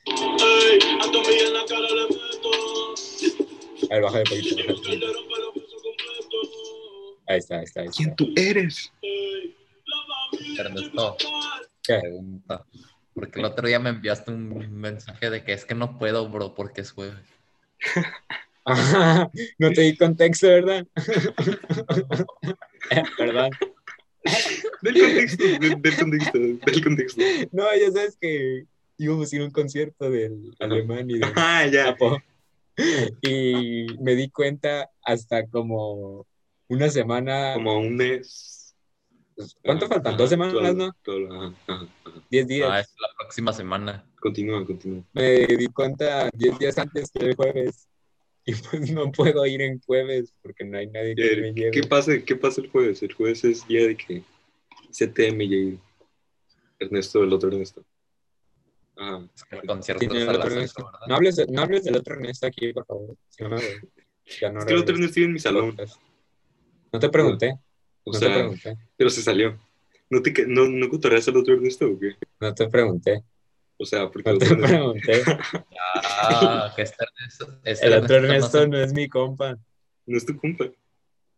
[0.05, 2.49] Ey, a tu amiga en la cara le meto.
[3.89, 4.63] A ver, baja de poquito.
[7.27, 7.81] Ahí está, ahí está.
[7.81, 7.97] Ahí está.
[7.97, 8.91] ¿Quién tú eres?
[10.57, 11.17] Ernesto.
[11.83, 11.99] ¿Qué?
[11.99, 12.65] Pregunta.
[13.13, 16.55] Porque el otro día me enviaste un mensaje de que es que no puedo, bro,
[16.55, 17.19] porque es jueves.
[18.65, 20.87] Ajá, no te di contexto, ¿verdad?
[23.17, 23.49] Perdón.
[24.81, 27.21] Del contexto, del, del contexto, del contexto.
[27.51, 28.65] No, ya sabes que
[28.97, 31.85] íbamos a ir a un concierto del alemán y del Ah, ya.
[31.85, 32.21] Chapo.
[33.21, 36.25] Y me di cuenta hasta como
[36.67, 37.53] una semana.
[37.55, 38.62] Como un mes.
[39.63, 40.17] ¿Cuánto Ajá, faltan?
[40.17, 40.53] ¿Dos semanas,
[41.03, 41.57] todo- no?
[42.29, 42.69] Diez días.
[42.71, 44.05] Ah, es la próxima semana.
[44.19, 45.03] Continúa, continúa.
[45.13, 47.87] Me di cuenta diez días antes que el jueves.
[48.45, 51.71] Y pues no puedo ir en jueves porque no hay nadie que me lleve.
[51.71, 53.01] ¿Qué pasa, ¿Qué pasa el jueves?
[53.01, 54.21] El jueves es día de que
[54.91, 55.79] CTM y
[56.79, 57.85] Ernesto, el otro Ernesto.
[58.97, 59.25] Ajá.
[59.33, 60.81] Es que el concierto Sí, es el a otro las Ernesto.
[60.81, 61.07] ocho, ¿verdad?
[61.07, 63.15] No hables, no hables del otro Ernesto aquí, por favor.
[63.29, 63.89] Si no me voy.
[64.41, 64.95] Ya no Es que el otro.
[64.95, 65.77] Ernesto vive en mi salón.
[66.91, 67.59] No te pregunté.
[68.03, 68.77] O No te pregunté.
[69.03, 69.59] Pero se salió.
[70.09, 72.15] ¿No, te, no, no cotorreas al otro Ernesto o qué?
[72.39, 73.21] No te pregunté.
[73.77, 75.23] O sea, porque No te Ernesto- pregunté.
[75.95, 79.57] Ah, que este Ernesto, este El otro Ernesto se- no es mi compa.
[80.05, 80.69] no es tu compa,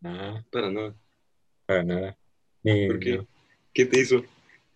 [0.01, 0.95] No, para nada.
[1.65, 2.17] para nada.
[2.61, 3.17] Ni, ¿Por qué?
[3.17, 3.27] no,
[3.73, 4.23] ¿Qué te hizo?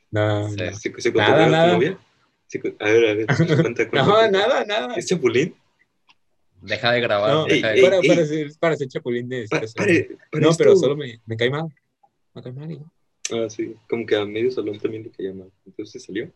[0.10, 0.50] no, no.
[0.50, 1.74] ¿Se, se Nada, cotorrea a tu nada.
[1.74, 2.00] novia?
[2.48, 4.32] Se a ver, a ver, cuenta, cuenta, No, cuenta.
[4.32, 4.96] nada, nada.
[4.96, 5.54] ¿Es Chapulín?
[6.62, 7.32] Deja de grabar.
[7.32, 8.08] No, deja de ey, para, ey.
[8.08, 10.64] para, ser, para ser chapulín de Pa- este, pare- pare No, esto.
[10.64, 11.68] pero solo me, me cae mal.
[12.52, 12.80] Mal.
[13.32, 15.52] Ah, sí, como que a medio salón también le caía mal.
[15.66, 16.32] Entonces se salió.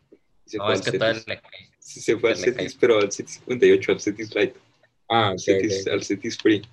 [0.46, 1.28] y se No, fue es al que Cetis.
[1.28, 1.70] le cae.
[1.80, 2.44] Sí, Se fue al le.
[2.44, 4.54] Cetis, pero al Cetis 58, al Cetis Light.
[5.10, 6.62] Ah, Al Cetis, al Cetis Free.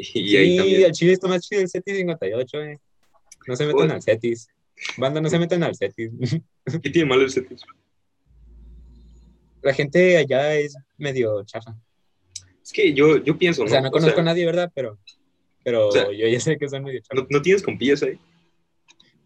[0.00, 0.84] Y, Sí, ahí también.
[0.84, 2.78] el chile está más chido el Cetis 58, eh.
[3.48, 3.92] No se metan Joder.
[3.92, 4.48] al Cetis.
[4.96, 6.10] Banda, no se metan al Cetis.
[6.82, 7.62] ¿Qué tiene malo el Cetis?
[9.62, 11.76] La gente allá es medio chafa.
[12.62, 13.66] Es que yo, yo pienso, ¿no?
[13.66, 14.70] O sea, no conozco sea, a nadie, ¿verdad?
[14.74, 14.98] Pero,
[15.64, 17.24] pero O sea, yo ya sé que son medio chafas.
[17.24, 18.18] ¿no, no tienes compillas ahí?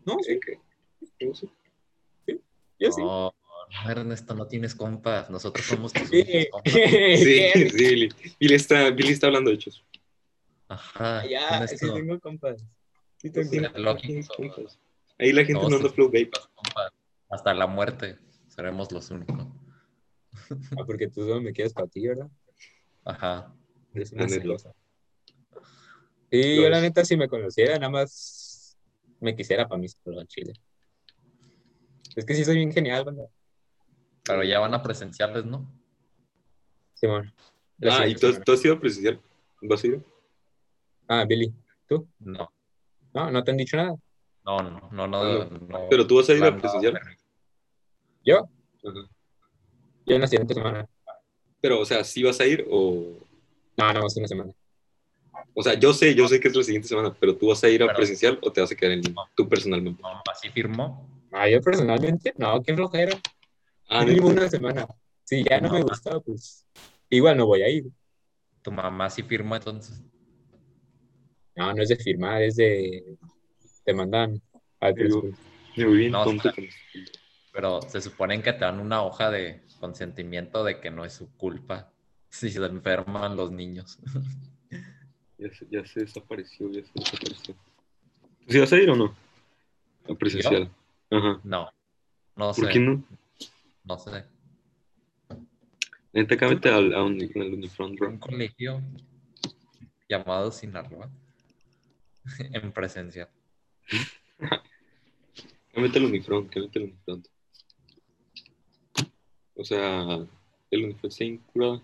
[0.05, 0.39] No, sí,
[1.19, 2.41] Sí,
[2.79, 3.01] yo sí.
[3.01, 3.35] No,
[3.85, 5.31] no, Ernesto, no tienes compas.
[5.31, 6.49] Nosotros somos tus Sí.
[6.51, 6.73] compas.
[6.73, 8.09] Sí, sí, Billy.
[8.41, 9.85] Billy está, Billy está hablando de hechos.
[10.69, 11.27] Ajá.
[11.29, 12.61] Ya, sí tengo compas.
[13.19, 13.67] Sí Sí, tengo.
[13.99, 14.79] es compas.
[15.19, 16.31] Ahí la gente Todos no anda flow vape.
[17.31, 19.47] Hasta la muerte seremos los únicos.
[20.77, 22.29] Ah, porque tú solo me quieres para ti, ¿verdad?
[23.05, 23.55] Ajá.
[23.95, 24.75] La una celosa.
[26.31, 28.11] Sí, yo la neta, si me conociera, nada más
[29.23, 30.53] me quisiera para mí solo en Chile.
[32.17, 33.25] Es que sí soy bien genial, banda.
[34.25, 35.67] Pero ya van a presenciales, ¿no?
[36.95, 37.33] Simón.
[37.79, 38.45] La Ah, ¿y tú, has- semana.
[38.45, 39.21] tú has ido presencial?
[39.63, 40.05] ¿Vas a ir?
[41.09, 41.53] Ah, Billy.
[41.89, 42.09] ¿Tú?
[42.19, 42.53] No.
[43.15, 43.95] No, no te han dicho nada.
[44.45, 45.45] No, no, no, no.
[45.45, 45.87] No.
[45.89, 46.99] Pero tú vas a ir a presencial.
[48.25, 48.49] Yo,
[48.83, 50.89] yo en la siguiente semana.
[51.61, 53.19] Pero, o sea, ¿sí vas a ir o...?
[53.77, 54.53] No, no, es una semana.
[55.55, 57.69] O sea, yo sé, yo sé que es la siguiente semana, pero ¿tú vas a
[57.69, 59.23] ir a Pero- presencial o te vas a quedar en línea?
[59.37, 60.03] Tú personalmente.
[60.03, 61.07] No, así firmó.
[61.31, 63.19] Ah, yo personalmente, no, qué flojera.
[63.89, 64.41] Ah, Mínimo ¿neta?
[64.43, 64.87] una semana.
[65.25, 65.75] Si ya no, No.
[65.75, 66.67] me gusta, pues
[67.11, 67.85] igual no voy a ir.
[68.63, 70.01] Tu mamá sí firmó, entonces.
[71.55, 73.17] No, no es de firmar, es de.
[73.85, 74.41] Te mandan
[74.81, 75.23] al No.
[77.53, 81.31] Pero se suponen que te dan una hoja de consentimiento de que no es su
[81.37, 81.93] culpa
[82.31, 83.99] si se enferman los niños.
[85.43, 87.57] Ya se, ya se desapareció, ya se desapareció.
[88.49, 89.17] ¿Sí vas a ir o no?
[90.09, 90.71] A presencial.
[91.11, 91.41] Ajá.
[91.43, 91.69] No,
[92.37, 92.63] no sé.
[92.63, 93.05] ¿Por qué no?
[93.85, 94.25] No sé.
[96.13, 98.11] Neta, cámete al, a un, al Unifront, bro.
[98.11, 98.81] Un colegio
[100.09, 101.11] llamado Sinaloa
[102.39, 103.29] en presencia.
[105.73, 107.27] Cámete al Unifront, cámete al Unifront.
[109.55, 110.05] O sea,
[110.71, 111.83] el Unifront está incurado.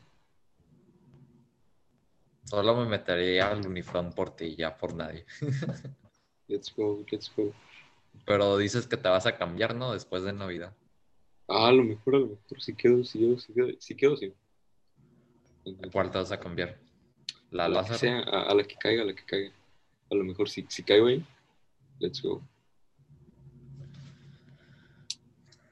[2.48, 5.26] Solo me metería al uniforme por ti, ya por nadie.
[6.48, 7.52] Let's go, let's go.
[8.24, 9.92] Pero dices que te vas a cambiar, ¿no?
[9.92, 10.74] Después de Navidad.
[11.46, 12.62] Ah, a lo mejor, a lo mejor.
[12.62, 14.32] Si quedo, si quedo, si quedo, si quedo, sí.
[15.84, 16.78] ¿A cuál te vas a cambiar?
[17.50, 17.98] ¿La A la que Lázaro?
[17.98, 19.52] sea, a, a la que caiga, a la que caiga.
[20.10, 21.22] A lo mejor si, si caigo ahí,
[22.00, 22.40] let's go.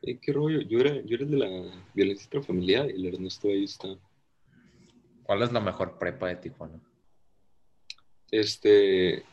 [0.02, 0.60] Eh, ¿Qué rollo?
[0.60, 1.48] Yo era, yo era de la
[1.94, 3.88] violencia intrafamiliar y el Ernesto ahí está.
[5.26, 6.80] ¿Cuál es la mejor prepa de Tijuana?
[8.30, 9.24] Este.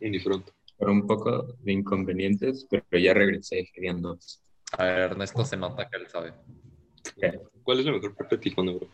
[0.00, 0.50] Indifront.
[0.76, 4.42] Por un poco de inconvenientes, pero ya regresé, querían dos.
[4.76, 6.34] A ver, Ernesto se nota que él sabe.
[7.62, 8.88] ¿Cuál es la mejor prepa de Tijuana, bro?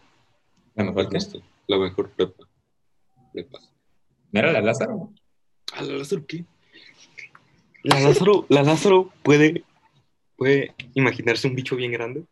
[0.74, 1.42] La mejor que Ernesto.
[1.66, 2.46] La mejor prepa.
[3.32, 3.58] Prepa.
[4.32, 5.12] ¿No era la Lázaro?
[5.72, 6.44] ¿Ah, la Lázaro qué?
[7.82, 9.64] La Lázaro, la Lázaro puede,
[10.36, 12.24] puede imaginarse un bicho bien grande.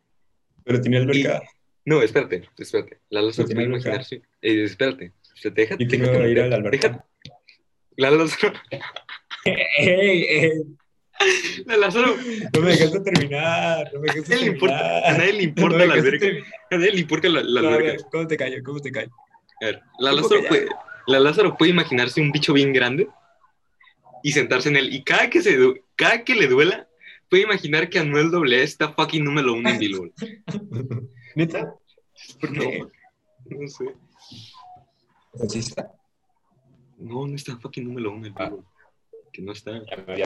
[0.63, 1.41] Pero tenía alberca.
[1.85, 2.99] No, espérate, espérate.
[3.09, 3.89] La Lázaro tiene puede alberca.
[3.89, 4.15] imaginarse.
[4.41, 5.11] Eh, espérate.
[5.35, 6.87] Se te deja, ¿Y quién déjate va a ir a la alberca?
[6.89, 7.05] deja-
[7.97, 8.53] La Lázaro.
[9.45, 10.51] ¡Ey, ey!
[11.65, 12.15] La Lázaro,
[12.53, 13.89] No me dejaste terminar.
[13.93, 15.17] No me a dejaste nadie le importa, a terminar.
[15.19, 16.19] nadie le importa No me la alberca.
[16.25, 16.47] terminar.
[16.71, 17.91] A nadie le importa la, la No, a alberca.
[17.93, 18.63] ver, ¿Cómo te callo?
[18.63, 19.11] ¿Cómo te callo?
[19.61, 20.67] A ver, la Lázaro, puede,
[21.07, 23.07] la Lázaro puede imaginarse un bicho bien grande
[24.23, 24.93] y sentarse en él.
[24.93, 26.87] Y cada que, se, du- cada que le duela,
[27.29, 30.11] puede imaginar que Anuel doble está fucking número uno en Billboard.
[31.35, 31.75] ¿Neta?
[32.39, 32.79] ¿Por qué?
[32.79, 33.85] No, no sé.
[35.43, 35.91] Así está.
[36.97, 38.49] No, no está fucking número uno en Ah.
[38.49, 38.65] Billboard.
[39.31, 39.71] Que no está.
[40.15, 40.25] Ya.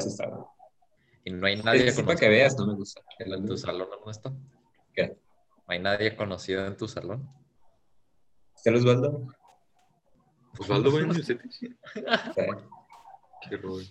[1.24, 3.02] Y no hay nadie Sí, para conocido que veas, no me gusta.
[3.20, 4.34] en tu salón, Ernesto.
[4.94, 5.08] ¿Qué?
[5.10, 7.30] No hay nadie conocido en tu salón.
[8.56, 9.28] ¿Está el Osvaldo?
[10.60, 11.60] Osvaldo el Cetis.
[11.60, 11.70] Sí.
[13.50, 13.88] Qué rollo.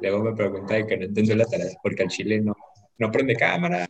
[0.00, 2.54] Luego me pregunta de que no entendió la tarea porque al chile no,
[2.98, 3.88] no prende cámara,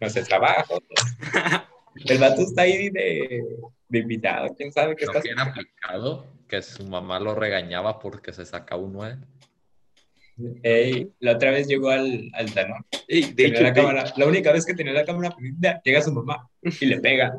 [0.00, 0.78] no hace trabajo.
[1.94, 3.42] El vato está ahí de,
[3.88, 8.44] de invitado, quién sabe qué está bien aplicado que su mamá lo regañaba porque se
[8.44, 9.18] sacaba un 9.
[10.62, 14.26] Ey, la otra vez llegó al, al salón, Ey, de hecho, la, de- cámara, la
[14.26, 17.34] única vez que tenía la cámara prendida, llega su mamá y le pega.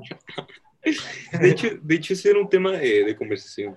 [1.40, 3.76] De hecho, de hecho, ese era un tema de, de conversación.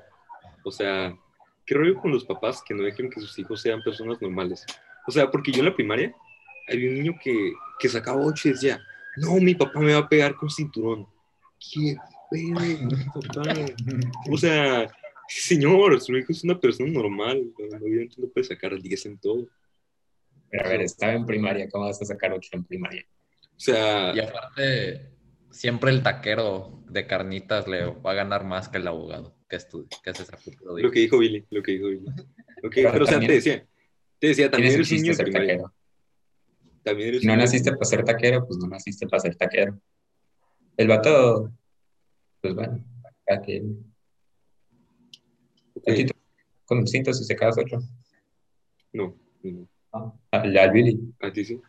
[0.62, 1.16] O sea,
[1.64, 4.64] ¿qué rollo con los papás que no dejen que sus hijos sean personas normales?
[5.06, 6.14] O sea, porque yo en la primaria
[6.68, 8.80] había un niño que, que sacaba ocho y decía,
[9.16, 11.06] no, mi papá me va a pegar con cinturón.
[11.58, 11.96] ¿Qué
[12.30, 13.54] pedo, papá?
[14.30, 14.86] O sea,
[15.28, 17.52] señor, su hijo es una persona normal.
[17.80, 19.48] Obviamente no puede sacar 10 en todo.
[20.50, 23.04] Pero a ver, estaba en primaria, ¿cómo vas a sacar ocho en primaria?
[23.56, 25.10] O sea, Y aparte,
[25.50, 29.88] siempre el taquero de carnitas le va a ganar más que el abogado que estudia,
[30.02, 30.12] que
[30.64, 32.06] lo que dijo Billy, lo que dijo Billy.
[32.62, 33.66] Ok, Pero pero o sea, te decía,
[34.18, 35.48] te decía, también eres un niño de primaria.
[35.56, 35.74] taquero.
[36.84, 39.78] También eres Si no un naciste para ser taquero, pues no naciste para ser taquero.
[40.76, 41.50] El vato,
[42.40, 42.84] pues bueno,
[43.24, 43.92] cada quien.
[45.74, 46.14] Ok, A ti te-
[46.66, 47.78] Con el cinto si se quedas ocho.
[48.92, 50.20] No, no, ¿no?
[50.30, 51.14] Al, al Billy.
[51.20, 51.60] a ti sí.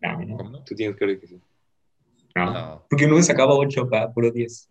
[0.00, 0.18] No,
[0.50, 0.64] no.
[0.64, 1.40] Tú tienes cara de que sí.
[2.34, 2.52] no.
[2.52, 2.86] No.
[2.90, 4.68] Porque no me sacaba ocho, pa, puro 10.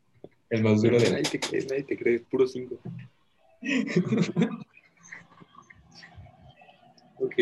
[0.50, 1.22] El más duro Nadie de.
[1.24, 2.78] te cree, nadie te cree, puro 5.
[7.20, 7.34] ok.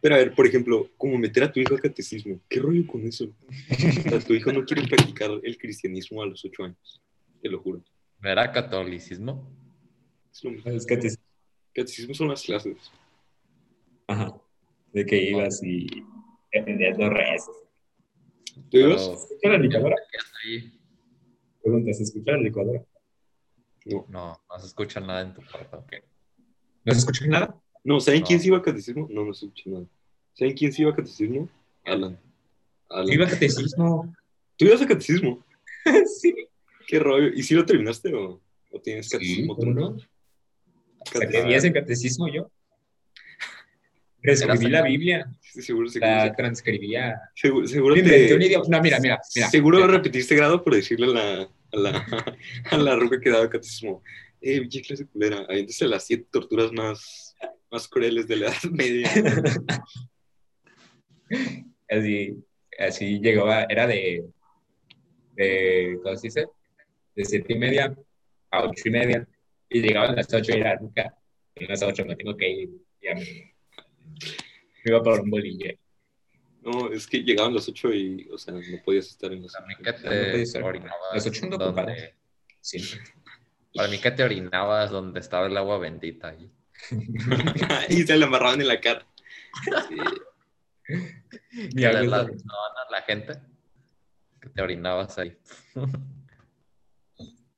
[0.00, 3.06] Pero a ver, por ejemplo, como meter a tu hijo al catecismo, ¿qué rollo con
[3.06, 3.24] eso?
[3.26, 7.02] O sea, tu hijo no quiere practicar el cristianismo a los 8 años,
[7.42, 7.82] te lo juro.
[8.20, 9.50] ¿No era catolicismo?
[10.32, 10.70] Es lo mismo.
[10.70, 11.16] Es te-
[11.74, 12.76] Catecismo son las clases.
[14.06, 14.40] Ajá.
[14.92, 15.86] De que ibas y
[16.58, 17.56] aprendías los rezos.
[18.70, 19.02] ¿Tú ibas?
[19.02, 19.96] Pero, ¿Escucha la licuadora?
[20.44, 20.80] ahí,
[21.62, 22.84] Pregunta, ¿se escucha la licuadora?
[23.84, 24.06] No.
[24.08, 25.84] no, no se escucha nada en tu cuarto.
[26.84, 27.60] ¿No se escucha nada?
[27.84, 28.26] No, ¿saben No.
[28.26, 29.06] quién se iba a catecismo?
[29.10, 29.84] No, no escuché nada.
[30.34, 31.48] ¿Saben quién se iba a catecismo?
[31.84, 32.18] Alan.
[32.90, 33.12] Alan.
[33.12, 34.14] Iba a catecismo.
[34.56, 35.44] ¿Tú ibas a catecismo?
[36.20, 36.34] sí.
[36.86, 37.28] ¿Qué rollo?
[37.34, 38.40] ¿Y si lo terminaste o,
[38.72, 39.56] o tienes Sí, catecismo?
[39.56, 39.80] ¿cómo tú?
[39.80, 39.96] no?
[41.04, 41.42] Saqué.
[41.44, 42.50] 10 en catecismo yo.
[44.20, 45.30] Reescribí la Biblia.
[45.40, 46.10] Sí, seguro, seguro.
[46.10, 47.20] La transcribía.
[47.34, 48.64] Seguro, seguro, te- inventé un idioma.
[48.68, 49.48] No, mira, mira, mira.
[49.48, 52.36] seguro repetiste grado por decirle a la, a la,
[52.72, 54.02] a la ruca que daba catecismo,
[54.40, 57.27] eh, pinche clase culera, aviéntese las siete torturas más,
[57.70, 59.10] más crueles de la Edad Media.
[61.88, 62.44] Así,
[62.78, 64.24] así llegaba, era de,
[65.34, 66.46] de, ¿cómo se dice?
[67.14, 67.96] De siete y media
[68.50, 69.26] a ocho y media.
[69.68, 71.02] Y llegaban las ocho y era nunca.
[71.56, 72.70] A las ocho me tengo que ir.
[73.02, 75.74] Ya me, me iba por un bolillo.
[76.62, 79.66] No, es que llegaban las ocho y, o sea, no podías estar en los Para
[79.66, 79.96] mí que No
[80.52, 81.14] te orinabas.
[81.14, 81.98] Las ocho ando donde- ocupado.
[82.60, 82.78] Sí.
[83.74, 86.28] Para mí que te orinabas donde estaba el agua bendita.
[86.28, 86.50] ahí.
[87.88, 89.06] y se le amarraban en la cara.
[89.88, 89.96] Sí.
[91.52, 93.32] Y Ya, le pues, lanzaban a la gente
[94.40, 95.36] que te orinabas ahí.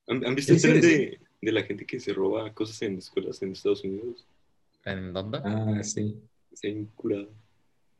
[0.09, 0.89] ¿Han, han visto el Sí, tren sí.
[0.89, 4.27] de, de la gente que se roba cosas en escuelas en Estados Unidos?
[4.85, 5.39] ¿En dónde?
[5.45, 6.17] Ah, sí.
[6.53, 7.31] Se han curado.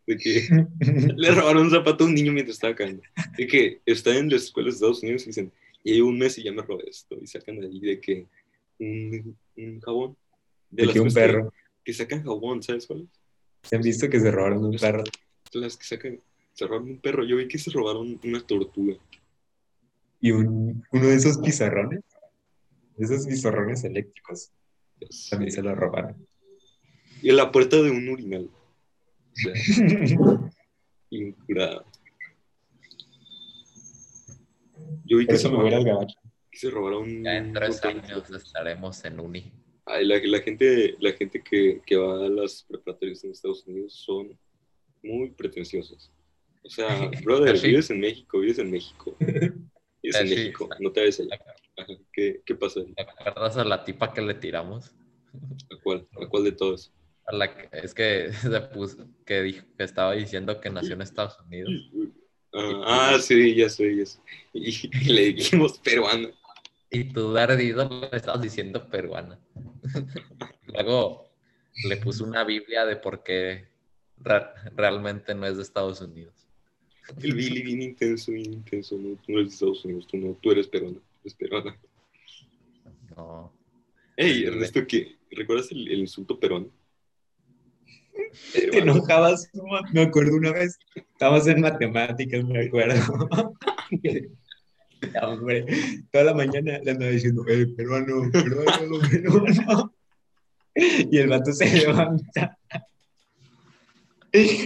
[0.07, 0.49] De que
[1.17, 3.03] le robaron un zapato a un niño mientras estaba cayendo.
[3.37, 5.53] De que está en las escuelas de Estados Unidos y dicen,
[5.85, 7.17] llevo un mes y ya me robé esto.
[7.21, 8.27] Y sacan de ahí de que
[8.81, 10.17] un, un jabón.
[10.71, 11.53] De las que un cosas perro.
[11.85, 13.09] Que, sacan jabón, ¿sabes cuáles?
[13.63, 15.05] ¿Se han visto que se robaron un perro?
[15.53, 16.21] Las que sacan,
[16.53, 17.25] se robaron un perro.
[17.25, 18.97] Yo vi que se robaron una tortuga.
[20.21, 22.03] Y un, uno de esos pizarrones,
[22.97, 24.53] de esos pizarrones eléctricos,
[25.31, 26.27] también se lo robaron.
[27.23, 28.51] Y en la puerta de un urinal.
[29.33, 30.51] O sea,
[31.11, 31.85] incurado.
[35.05, 36.19] Yo vi Por que se, eso me voy al gabacho.
[36.51, 39.53] que se robaron Ya en tres de años estaremos en uni.
[39.87, 43.95] Ay, la, la gente, la gente que, que va a las preparatorias en Estados Unidos
[43.95, 44.39] son
[45.03, 46.13] muy pretenciosos.
[46.63, 46.87] O sea,
[47.25, 47.69] brother, Sí.
[47.69, 49.17] vives en México, vives en México.
[50.03, 50.35] Vives en Sí.
[50.35, 51.39] México, no te ves allá.
[51.77, 52.95] Ajá, ¿Qué, ¿Qué pasa ahí?
[52.95, 54.95] ¿Te acuerdas a la tipa que le tiramos?
[55.71, 56.09] ¿A cuál?
[56.23, 56.91] ¿A cuál de todos?
[57.27, 61.03] A la que- es que se puso, que dijo que estaba diciendo que nació en
[61.03, 61.71] Estados Unidos.
[62.55, 64.21] Ah, ah, sí, ya sé, ya sé.
[64.55, 66.31] Y, y le dijimos peruano.
[66.91, 69.39] Y tú, ardido, le estabas diciendo peruana.
[70.67, 71.31] Luego
[71.85, 73.69] le puso una Biblia de por qué
[74.77, 76.35] realmente no es de Estados Unidos.
[77.21, 78.97] El Billy bien intenso, bien intenso.
[78.97, 81.01] No, tú no eres de Estados Unidos, tú no, tú eres peruano.
[81.23, 81.77] Eres peruana.
[83.17, 83.53] No.
[84.17, 85.17] Ey, Ernesto, ¿qué?
[85.31, 86.71] ¿Recuerdas el, el insulto peruano?
[88.53, 89.51] Te enojabas,
[89.93, 93.57] me acuerdo una vez, estábamos en matemáticas, me acuerdo.
[95.15, 95.67] Ya, hombre,
[96.11, 99.95] toda la mañana le andaba diciendo, eh, peruano, peruano, peruano.
[100.75, 102.59] Y el vato se levanta.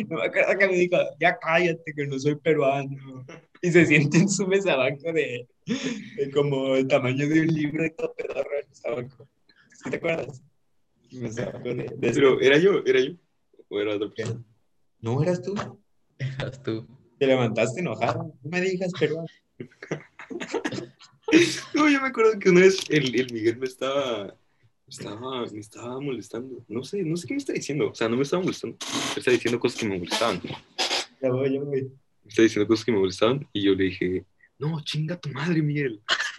[0.08, 3.24] No me acuerdo que me dijo, ya cállate, que no soy peruano.
[3.62, 7.90] Y se siente en su mesabanco de, de como el tamaño de un libro y
[7.92, 9.28] todo pedorro el mesabanco.
[9.82, 10.42] ¿Sí te acuerdas?
[11.10, 12.82] De, de Pero, ¿era yo?
[12.84, 13.14] ¿Era yo?
[13.68, 14.44] ¿O era otra persona?
[15.00, 15.54] ¿No eras tú?
[16.18, 16.86] Eras tú.
[17.18, 18.34] Te levantaste enojado.
[18.42, 19.28] No me digas peruano.
[21.74, 24.36] No, yo me acuerdo que una vez el, el Miguel me estaba,
[24.86, 26.64] estaba, me estaba molestando.
[26.68, 27.90] No sé, no sé qué me está diciendo.
[27.90, 28.76] O sea, no me estaba molestando.
[29.14, 30.40] Me estaba diciendo cosas que me molestaban.
[31.20, 31.82] Ya voy, ya voy.
[32.22, 34.24] Me estaba diciendo cosas que me molestaban y yo le dije,
[34.58, 36.00] no, chinga tu madre, Miguel.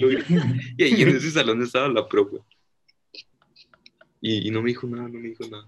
[0.77, 2.37] Y ahí en ese salón estaba la profe.
[4.21, 5.67] Y, y no me dijo nada, no me dijo nada.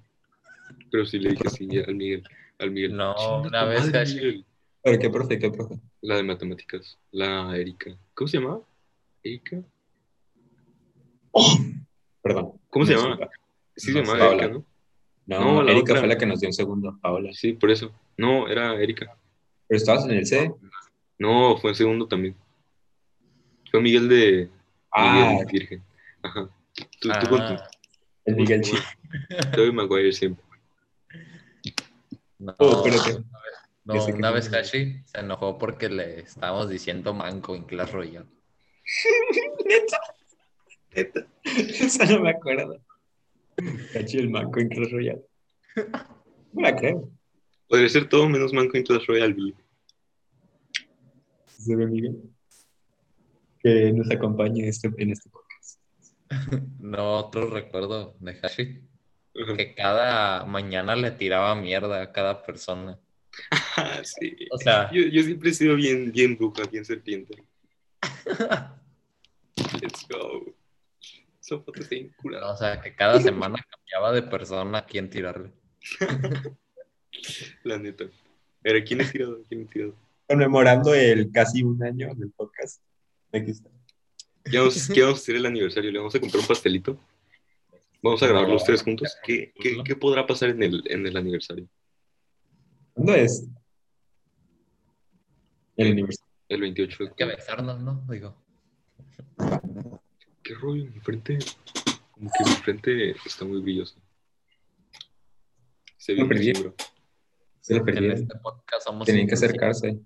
[0.91, 2.23] Pero sí le dije así al Miguel.
[2.59, 4.15] Al Miguel No, "Chinga una vez, madre, Hashi.
[4.15, 4.45] Miguel".
[4.87, 5.75] ¿Pero qué profe, qué profe?
[6.01, 7.91] La de matemáticas, la Erika.
[8.13, 8.61] ¿Cómo se llamaba?
[9.21, 9.61] ¿Erika?
[12.21, 12.53] Perdón.
[12.69, 13.29] ¿Cómo se No, llamaba?
[13.75, 14.27] Sí, se No llamaba sé.
[14.35, 14.65] Erika, ¿no?
[15.25, 15.99] No, No, la Erika otra.
[15.99, 17.31] fue la que nos dio un segundo, Paola.
[17.33, 17.91] Sí, por eso.
[18.17, 19.13] No, era Erika.
[19.67, 20.51] Pero estabas en el C.
[21.19, 22.35] No, fue en segundo también.
[23.69, 24.49] Fue Miguel de
[24.91, 25.83] Ah, Miguel Virgen.
[26.21, 26.49] Ajá.
[27.01, 27.69] Tú, tú con tu Ah,
[28.25, 28.77] el Miguel Chi.
[29.53, 30.45] Tobey Maguire siempre.
[32.39, 33.21] no, Oh, espérate.
[33.87, 38.27] No, una vez Hashi se enojó porque le estábamos diciendo manco en Clash Royale.
[39.65, 39.99] Neta.
[40.93, 41.27] Neta.
[41.43, 42.83] Eso no me acuerdo.
[43.93, 45.25] Cachi el manco en Clash Royale.
[46.51, 47.09] No la creo.
[47.69, 49.55] Podría ser todo menos manco en Clash Royale, Billy.
[51.47, 52.21] Se ve Miguel.
[53.61, 55.79] Que nos acompañe este, en este podcast.
[56.79, 58.81] No, otro recuerdo de Hashi,
[59.55, 62.99] que cada mañana le tiraba mierda a cada persona.
[64.03, 64.35] Sí.
[64.51, 67.43] O sea, Yo, yo siempre he sido bien, bien bruja, bien serpiente.
[69.81, 70.53] Let's go.
[71.41, 72.51] Esa foto está bien curada.
[72.53, 75.51] o sea, que cada semana cambiaba de persona a quien tirarle.
[77.63, 78.05] La neta.
[78.61, 79.41] Pero ¿quién es tirado?
[79.47, 79.95] ¿Quién es tirado?
[80.27, 82.81] Conmemorando el casi un año del podcast.
[83.31, 83.69] Aquí está.
[84.43, 85.91] ¿Qué vamos, qué vamos a hacer el aniversario?
[85.91, 86.99] ¿Le vamos a comprar un pastelito?
[88.01, 88.53] ¿Vamos a grabar No.
[88.53, 89.15] los tres juntos?
[89.23, 91.67] ¿Qué, qué, qué podrá pasar en el, en el aniversario?
[92.97, 93.47] ¿Cuándo es?
[95.75, 96.33] El aniversario.
[96.49, 98.03] El 28 de Hay que besarnos, ¿no?
[98.09, 98.35] Digo,
[100.41, 100.85] ¿Qué rollo?
[100.85, 101.37] Mi frente,
[102.11, 103.99] como que mi frente está muy brillosa.
[105.97, 106.53] Se ve Lo perdí.
[107.59, 108.17] Se lo en perdieron.
[108.17, 109.99] este podcast somos Tenían que acercarse.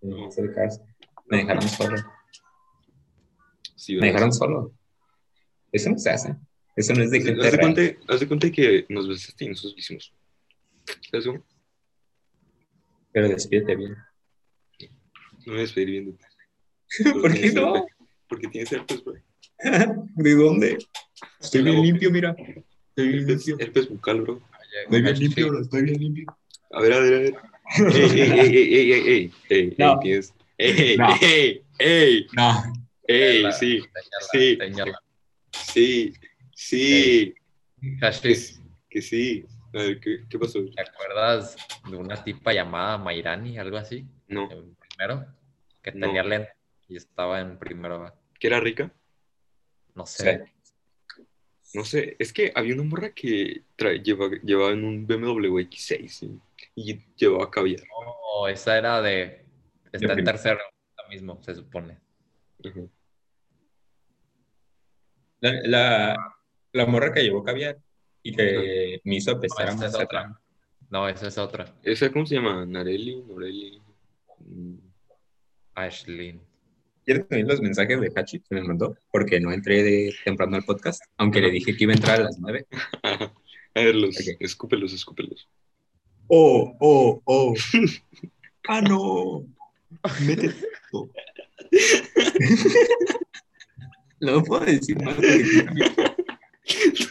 [0.00, 0.80] Tenían que acercarse.
[1.26, 1.96] Me dejaron solo.
[3.76, 4.72] Sí, Me dejaron solo.
[5.72, 6.36] Eso no se hace.
[6.74, 7.60] Eso no es de Haz gente de real.
[7.74, 10.14] cuenta, haz de cuenta que nos besaste y nosotros hicimos.
[11.10, 11.44] ¿Sabes cómo?
[13.18, 13.92] Pero despídete bien.
[13.92, 16.24] No me voy a despedir bien de ti.
[17.20, 17.74] ¿Por qué no?
[17.76, 17.96] herpes.
[18.28, 19.14] Porque tienes herpes, bro.
[20.14, 20.78] ¿De dónde?
[21.40, 22.36] Estoy bien limpio, mira.
[22.38, 23.66] Estoy bien Herpes, limpio.
[23.66, 24.40] herpes bucal, bro.
[24.84, 25.60] Estoy bien limpio, bro.
[25.62, 26.38] Estoy bien limpio.
[26.70, 27.34] A ver, a ver, a ver.
[27.94, 30.00] Ey, ey, ey, ey, ey, ey, ey, ey, No.
[30.02, 30.22] ey.
[30.58, 31.08] Ey, No.
[31.20, 32.64] ey, ey, No.
[33.08, 34.58] ey, sí, sí.
[35.52, 36.14] sí,
[36.54, 37.34] sí,
[38.00, 38.38] que,
[38.90, 39.44] que sí.
[39.78, 40.58] Ver, ¿qué, qué pasó?
[40.74, 41.56] ¿te acuerdas
[41.88, 44.04] de una tipa llamada Mairani, algo así?
[44.26, 45.24] No, En primero,
[45.82, 46.06] que No.
[46.06, 46.52] tenía lente
[46.88, 48.12] y estaba en primero.
[48.40, 48.92] ¿que era rica?
[49.94, 50.52] No sé.
[51.74, 53.62] No sé, es que había una morra que
[54.02, 56.40] llevaba en un BMW X6 y,
[56.74, 57.82] y llevaba caviar.
[57.82, 59.44] No, esa era de.
[59.92, 60.58] Está en tercero,
[60.96, 61.98] ahora mismo, se supone.
[65.40, 66.16] La,
[66.72, 67.78] la morra que llevó caviar
[68.28, 70.40] y que me hizo No, a esa es otra.
[70.90, 71.74] No, esa es otra.
[71.82, 72.66] ¿Esa cómo se llama?
[72.66, 73.22] ¿Nareli?
[73.26, 73.80] ¿Noreli?
[74.40, 74.74] Mm,
[75.74, 76.40] Ashlyn.
[77.04, 78.96] ¿Quieres también los mensajes de Hachi que me mandó?
[79.10, 82.24] Porque no entré de temprano al podcast, aunque le dije que iba a entrar a
[82.24, 82.66] las nueve.
[83.74, 84.36] A ver, los, Ok.
[84.40, 85.48] escúpelos, escúpelos.
[86.26, 87.54] Oh, oh, oh.
[88.68, 89.46] ah, no.
[90.26, 90.54] Métete.
[94.20, 95.16] No puedo decir más.
[95.16, 95.22] Tú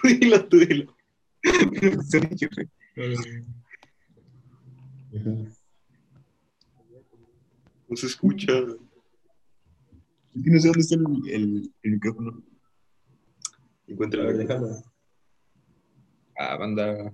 [0.08, 0.97] dilo, tú dilo.
[7.90, 8.54] No se escucha.
[10.34, 12.44] No sé dónde está el, el, el micrófono.
[13.88, 14.84] Encuentra A ver, déjalo.
[16.38, 17.14] Ah, banda.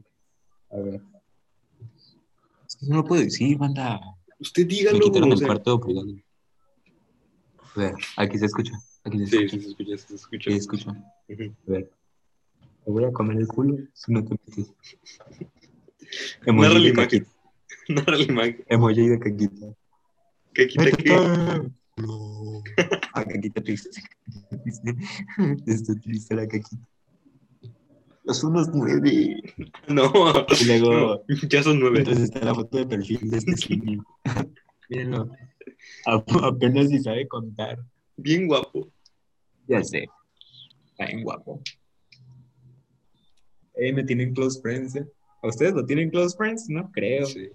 [0.71, 1.01] A ver.
[2.67, 3.99] Es que no lo puedo decir, banda.
[4.39, 4.99] Usted Me dígalo.
[4.99, 6.07] quitaron o el cuarto privado.
[7.75, 8.73] A ver, aquí se escucha.
[9.03, 9.57] Aquí se Sí, escucha.
[9.57, 10.49] sí, se escucha, sí se escucha.
[10.51, 10.89] Sí, escucha.
[11.29, 11.43] Ujú.
[11.67, 11.91] A ver.
[12.85, 14.73] Voy a comer el culo si no te metes.
[16.45, 16.95] Narra la imagen.
[16.95, 17.31] caquita.
[17.89, 18.63] Narra la imagen.
[18.67, 19.65] Emoji de caquita.
[20.53, 21.09] ¿Qué quita qué?
[21.97, 22.63] No.
[23.15, 24.01] Ah, caquita triste.
[25.67, 26.81] Está triste la caquita.
[28.23, 29.35] Los unos nueve.
[29.87, 30.11] No.
[30.59, 31.97] Y luego, no, Ya son nueve.
[32.01, 34.03] mientras está la foto de perfil de este simio.
[34.89, 35.29] Mírenlo.
[36.07, 37.77] A- Apenas si sabe contar.
[38.17, 38.89] Bien guapo.
[39.67, 40.07] Ya sé.
[40.87, 41.61] Está bien guapo.
[43.83, 45.05] Eh, me tienen close friends, ¿eh?
[45.41, 46.69] ¿A ustedes lo tienen close friends?
[46.69, 47.25] No creo.
[47.25, 47.49] Sí.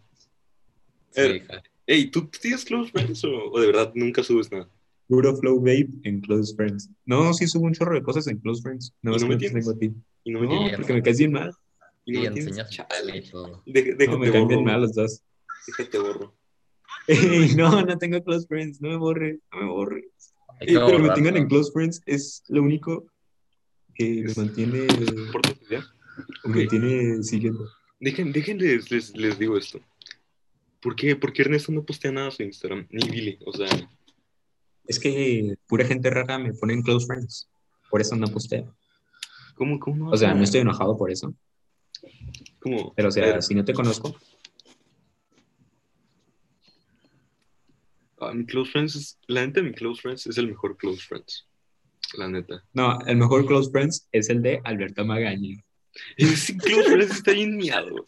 [1.10, 1.62] Sí, Eh, hija.
[1.86, 4.68] Ey, ¿tú tienes close friends o, o de verdad nunca subes nada?
[5.08, 6.90] Puro flow babe en close friends.
[7.06, 8.92] No, sí subo un chorro de cosas en close friends.
[9.00, 9.90] No, ¿Y es no me tengo a ti.
[10.24, 10.68] Y no me No, tienes.
[10.68, 10.76] tienes.
[10.76, 11.54] porque me caes bien mal.
[12.04, 12.46] Y no Y me tienes.
[12.58, 13.22] enseñas Chale.
[13.30, 13.62] todo.
[13.64, 15.22] Deja- No, Déjate me caen bien mal los dos.
[15.66, 16.34] Déjate borro.
[17.06, 18.82] Ey, no, no tengo close friends.
[18.82, 19.38] No me borres.
[19.50, 20.00] No me
[20.60, 21.14] Eh, que pero me borrarlo.
[21.14, 23.06] tengan en close friends es lo único
[23.94, 24.86] que me mantiene,
[25.32, 25.84] Por tu idea.
[26.44, 26.56] Me Ok.
[26.56, 27.68] mantiene siguiendo.
[28.00, 29.80] Dejen, déjenles, les, les digo esto.
[30.80, 31.18] ¿Por qué?
[31.38, 33.38] Ernesto no postea nada a su Instagram, ni Billy.
[33.44, 33.68] O sea,
[34.86, 37.48] Es que pura gente rara me pone en close friends.
[37.90, 38.74] Por eso no posteo.
[39.54, 40.10] ¿cómo, cómo?
[40.10, 41.34] O sea, no estoy enojado por eso.
[42.60, 42.92] ¿Cómo?
[42.94, 44.14] Pero, o sea, si no te conozco,
[48.20, 51.46] ah, mi close friends, es- la neta, mi close friends es el mejor close friends.
[52.16, 52.64] La neta.
[52.72, 55.62] no, el mejor close friends es el de Alberto Magaña.
[56.16, 58.04] Close friends está bien miado.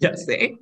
[0.00, 0.58] Ya sé.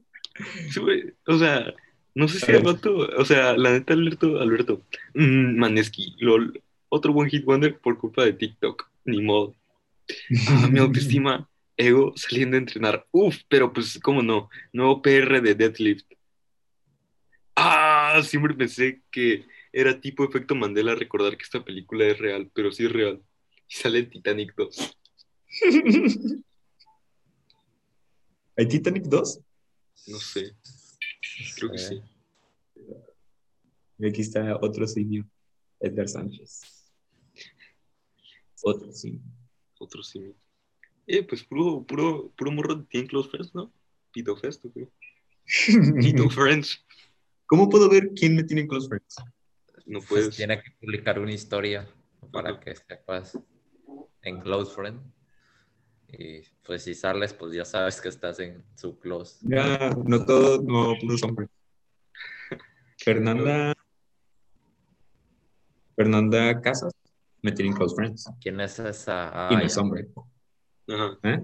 [0.71, 0.81] Sí,
[1.27, 1.75] O sea,
[2.15, 4.83] no sé si el vato, o sea, la neta, Alberto, Alberto,
[5.15, 9.55] mm, Maneski, lol, otro buen hit wonder por culpa de TikTok, ni modo.
[10.49, 13.07] Ah, mi autoestima, ego, saliendo a entrenar.
[13.11, 14.49] Uf, pero pues, ¿cómo no?
[14.73, 16.07] Nuevo PR de Deadlift.
[17.55, 22.73] Ah, siempre pensé que era tipo efecto Mandela recordar que esta película es real, pero
[22.73, 23.23] sí es real.
[23.69, 24.98] Y sale Titanic 2.
[28.57, 29.41] ¿Hay Titanic 2?
[30.09, 30.57] No sé,
[31.57, 32.03] creo que sí.
[33.99, 35.29] Y aquí está otro simio,
[35.81, 36.63] Edgar Sánchez.
[38.63, 39.21] Otro simio.
[39.79, 40.35] Otro sí.
[41.07, 43.73] Eh, pues puro, puro, puro morro tiene close friends, ¿no?
[44.13, 44.89] Pito Fest, ¿o qué?
[46.01, 46.85] Pito Friends.
[47.47, 49.17] ¿Cómo puedo ver quién me tiene en close friends?
[49.87, 50.37] No Pues puedes.
[50.37, 51.89] tiene que publicar una historia
[52.33, 53.39] para que sepas
[54.23, 55.01] en Close Friend.
[56.11, 59.37] Y pues si sales, pues ya sabes que estás en su close.
[59.43, 61.49] Ya, no todo, no puros hombres.
[62.99, 63.75] Fernanda.
[65.97, 66.93] Fernanda Casas
[67.43, 68.31] me tiene en close friends.
[68.41, 69.31] ¿Quién es esa?
[69.49, 70.09] Ah, y no es hombre.
[70.89, 71.19] Ajá.
[71.25, 71.41] ¿Eh?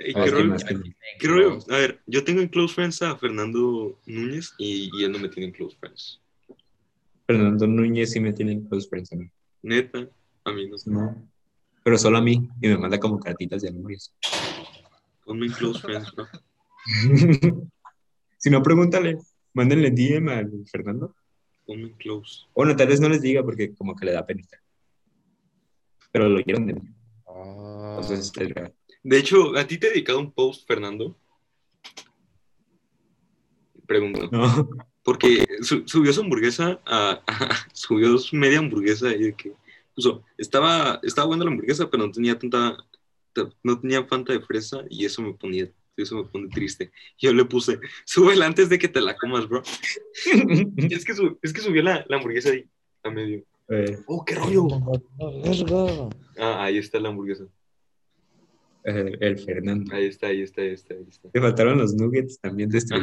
[0.00, 0.48] Ey, A ¿qué ver, ¿quién rollo?
[0.50, 0.62] más?
[0.64, 1.50] Me tiene en ¿Qué rollo?
[1.50, 1.74] close.
[1.74, 5.28] A ver, yo tengo en close friends a Fernando Núñez y, y él no me
[5.28, 6.20] tiene en close friends.
[7.26, 9.12] Fernando Núñez sí me tiene en close friends.
[9.12, 9.28] a mí.
[9.62, 10.08] Neta,
[10.44, 10.76] a mí no.
[10.86, 11.28] No.
[11.88, 12.46] Pero solo a mí.
[12.60, 14.14] Y me manda como cartitas de amores.
[15.24, 16.26] Ponme close friends, bro.
[18.36, 19.16] si no, pregúntale.
[19.54, 21.16] Mándenle DM al Fernando.
[21.64, 22.42] Ponme close.
[22.54, 24.58] Bueno, tal vez no les diga porque como que le da penita.
[26.12, 26.82] Pero lo oyeron de mí.
[27.26, 28.74] Ah, Entonces es real.
[29.02, 31.16] De hecho, ¿a ti te he dedicado un post, Fernando?
[33.86, 34.28] Pregunto.
[34.30, 34.68] No.
[35.02, 37.22] Porque su- subió su hamburguesa a,
[37.72, 39.54] subió su media hamburguesa y de que
[40.36, 42.76] estaba, estaba buena la hamburguesa, pero no tenía tanta,
[43.32, 46.90] ta- no tenía fanta de fresa y eso me ponía, eso me pone triste.
[47.18, 49.62] Yo le puse, súbela antes de que te la comas, bro.
[50.90, 52.64] Es que, es que subió la, la hamburguesa ahí,
[53.02, 53.42] a medio.
[53.70, 54.66] Eh, Oh, qué rollo.
[56.38, 57.44] Ah, ahí está la hamburguesa.
[58.84, 59.94] eh, el Fernando.
[59.94, 61.28] Ahí está, ahí está, ahí está, ahí está.
[61.30, 62.94] Te faltaron los nuggets también de este.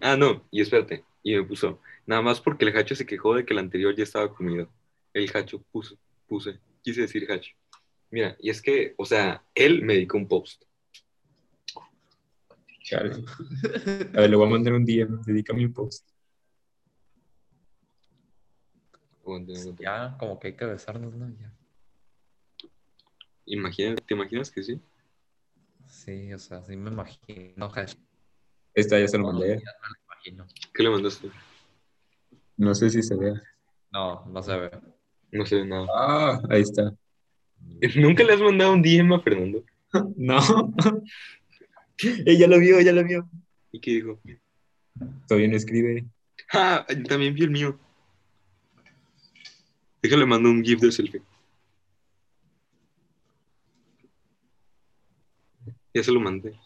[0.00, 1.04] Ah, no, y espérate.
[1.22, 4.04] Y me puso, nada más porque el hacho se quejó de que el anterior ya
[4.04, 4.68] estaba comido.
[5.12, 5.96] El hacho puso,
[6.26, 7.54] puse, quise decir hacho.
[8.10, 10.62] Mira, y es que, o sea, él me dedicó un post.
[12.82, 13.24] Chale.
[14.14, 15.20] A ver, le voy a mandar un DM.
[15.24, 16.08] Dedícame un post.
[19.78, 21.28] Ya, como que hay que besarnos, ¿no?
[21.40, 21.52] Ya.
[23.46, 24.80] Imagina- ¿Te imaginas que sí?
[25.86, 27.72] Sí, o sea, sí me imagino.
[28.74, 29.56] Esta ya se lo mandé.
[29.56, 30.46] días me lo imagino.
[30.72, 31.30] ¿Qué le mandaste?
[32.56, 33.40] No sé si se vea.
[33.90, 34.70] No, no se ve.
[35.34, 35.88] No sé nada.
[35.92, 36.94] Ah, ahí está.
[37.96, 39.64] ¿Nunca le has mandado un DM a Fernando?
[40.16, 40.38] No.
[42.26, 43.30] Ella lo vio, ella lo vio.
[43.70, 44.20] ¿Y qué dijo?
[45.28, 46.04] Todavía no escribe.
[46.52, 47.78] Ah, yo también vi el mío.
[50.02, 51.22] Déjale mando un GIF de selfie.
[55.94, 56.58] Ya se lo mandé.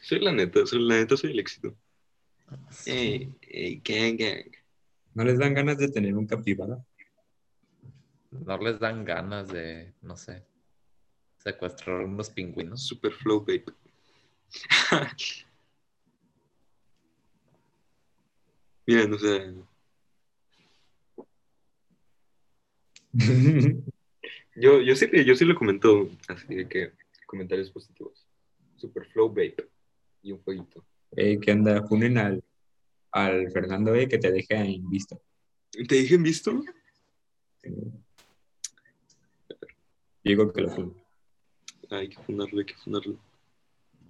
[0.00, 1.76] Soy la neta, soy la neta, soy el éxito.
[2.86, 4.50] Ey, ey, gang, gang.
[5.12, 6.82] ¿No les dan ganas de tener un capibara?
[8.30, 10.44] No les dan ganas de, no sé,
[11.38, 12.86] secuestrar unos pingüinos.
[12.86, 13.64] Super flow, babe.
[18.86, 19.52] Miren, o sea,
[24.56, 26.92] yo, yo sí, yo sí lo comento así de que
[27.26, 28.26] comentarios positivos.
[28.76, 29.56] Super flow, babe.
[30.22, 30.84] Y un fueguito.
[31.16, 31.86] Eh, ¿Qué onda?
[31.86, 32.44] Funen al,
[33.12, 35.16] al Fernando E que te deje en vista.
[35.70, 36.62] ¿Te dije en visto?
[40.22, 40.94] Digo que lo funen.
[41.90, 43.18] Hay que funarlo, hay que funarlo.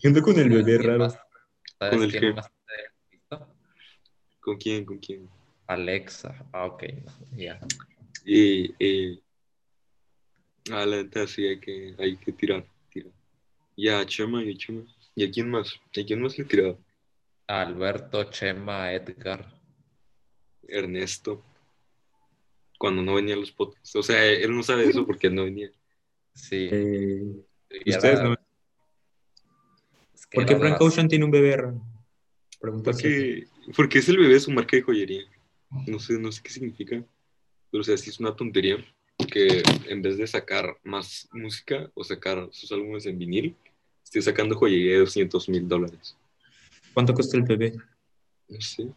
[0.00, 1.14] ¿Qué onda con el bebé ¿Quién raro?
[1.78, 3.36] ¿Con el quién qué?
[4.40, 4.84] ¿Con quién?
[4.84, 5.28] ¿Con quién?
[5.66, 6.34] Alexa.
[6.52, 6.84] Ah, ok,
[7.36, 7.60] ya.
[8.24, 9.22] Y, y
[10.72, 13.12] a la neta sí hay que, hay que tirar, tirar.
[13.76, 14.82] Y a Chema y a Chema.
[15.14, 15.74] ¿Y a quién más?
[15.74, 16.78] ¿A quién más le he tirado?
[17.46, 19.52] Alberto, Chema, Edgar.
[20.68, 21.42] Ernesto.
[22.78, 23.94] Cuando no venía a los podcasts.
[23.96, 25.70] O sea, él no sabe eso porque no venía.
[26.34, 26.68] Sí.
[26.70, 27.44] Eh,
[27.84, 28.34] y ustedes no.
[30.14, 31.82] es que ¿Por qué Frank Ocean tiene un bebé raro?
[32.60, 33.02] Pregunta así.
[33.02, 35.22] Porque, porque es el bebé de su marca de joyería.
[35.86, 37.04] No sé, no sé qué significa.
[37.70, 38.76] Pero o sea, sí es una tontería
[39.26, 43.56] que en vez de sacar más música o sacar sus álbumes en vinil,
[44.02, 46.16] esté sacando joyería de 200 mil dólares.
[46.92, 47.74] ¿Cuánto cuesta el bebé?
[48.48, 48.88] No sé.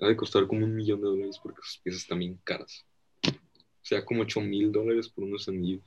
[0.00, 2.84] Ha de costar como un millón de dólares porque sus piezas están bien caras.
[3.26, 5.82] O sea, como 8 mil dólares por unos anillos.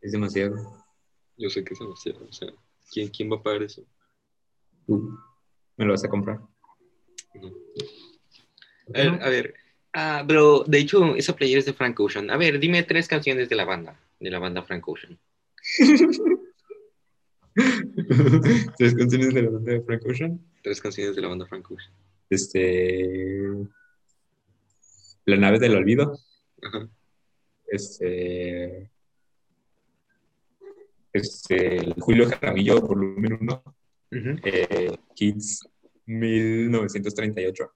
[0.00, 0.56] Es demasiado.
[1.36, 2.24] Yo sé que es demasiado.
[2.24, 2.48] O sea,
[2.92, 3.84] ¿quién, quién va a pagar eso?
[4.86, 5.18] Tú
[5.76, 6.40] me lo vas a comprar.
[7.34, 7.48] No.
[8.94, 9.54] A ver, a ver.
[9.94, 12.30] Ah, bro, de hecho, esa playera es de Frank Ocean.
[12.30, 15.18] A ver, dime tres canciones de la banda, de la banda Frank Ocean.
[18.78, 20.40] Tres canciones de la banda de Frank Ocean.
[20.62, 21.92] Tres canciones de la banda Frank Ocean.
[22.30, 23.46] Este.
[25.26, 26.18] La nave del olvido.
[26.62, 26.88] Ajá.
[27.72, 28.90] Este.
[31.12, 31.76] Este.
[31.78, 33.62] el Julio Jaramillo, volumen 1.
[34.12, 34.36] Ujú.
[34.44, 35.66] Eh, Kids
[36.04, 37.70] 1938.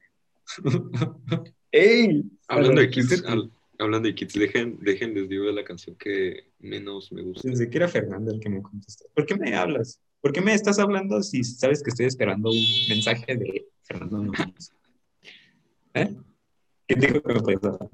[1.73, 2.23] ¡Ey!
[2.49, 5.97] Hablando de Kids, este- al- hablando de Kids, dejen, dejen, les digo de la canción
[5.97, 7.43] que menos me gusta.
[7.49, 9.07] Pensé que era Fernando el que me contestó.
[9.15, 10.01] ¿Por qué me hablas?
[10.21, 14.73] ¿Por qué me estás hablando si sabes que estoy esperando un mensaje de Fernando Núñez?
[15.95, 16.15] ¿Eh?
[16.87, 17.91] ¿Quién dijo que me podías hablar?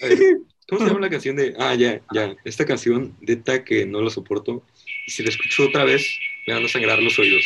[0.68, 1.54] ¿Cómo se llama la canción de.?
[1.58, 2.34] Ah, ya, ya.
[2.44, 4.64] Esta canción, neta, que no la soporto.
[5.06, 6.06] Y si la escucho otra vez,
[6.46, 7.44] me van a sangrar los oídos.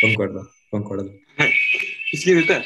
[0.00, 1.12] Concuerdo, concuerdo.
[2.12, 2.64] Es que neta,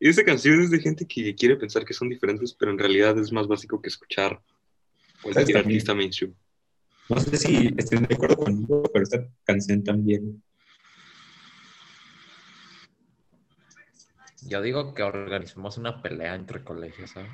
[0.00, 3.32] esta canción es de gente que quiere pensar que son diferentes, pero en realidad es
[3.32, 4.40] más básico que escuchar
[5.22, 6.34] cualquier artista mainstream.
[7.08, 10.42] No sé si estén de acuerdo conmigo, pero esta canción también.
[14.48, 17.30] Yo digo que organizamos una pelea entre colegios, ¿sabes?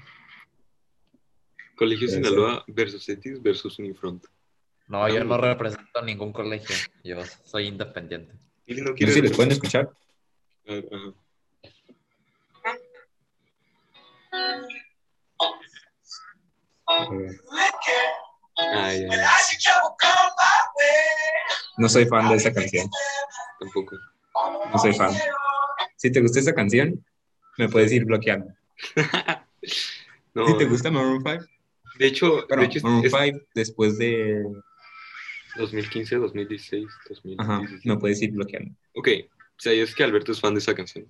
[1.76, 4.24] Colegio Sinaloa versus Etis versus Unifront.
[4.88, 6.74] No, yo no represento a ningún colegio.
[7.02, 8.34] Yo soy independiente.
[8.66, 9.90] Y no si les pueden escuchar.
[16.86, 17.02] Ah,
[18.56, 19.18] ay, ay,
[21.78, 22.88] No soy fan de esa canción.
[23.58, 23.96] tampoco.
[24.72, 25.14] No soy fan.
[26.02, 27.04] Si te gusta esa canción,
[27.58, 28.46] me puedes ir bloqueando.
[30.34, 31.44] No, Si te gusta Maroon 5,
[31.98, 34.42] de hecho, bueno, de hecho Maroon es 5 después de.
[35.58, 37.36] 2015, 2016, 2017.
[37.38, 38.74] Ajá, me puedes ir bloqueando.
[38.94, 41.06] Ok, o sea, es que Alberto es fan de esa canción.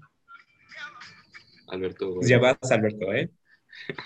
[1.68, 2.16] Alberto.
[2.16, 3.30] Pues ya vas, Alberto, ¿eh?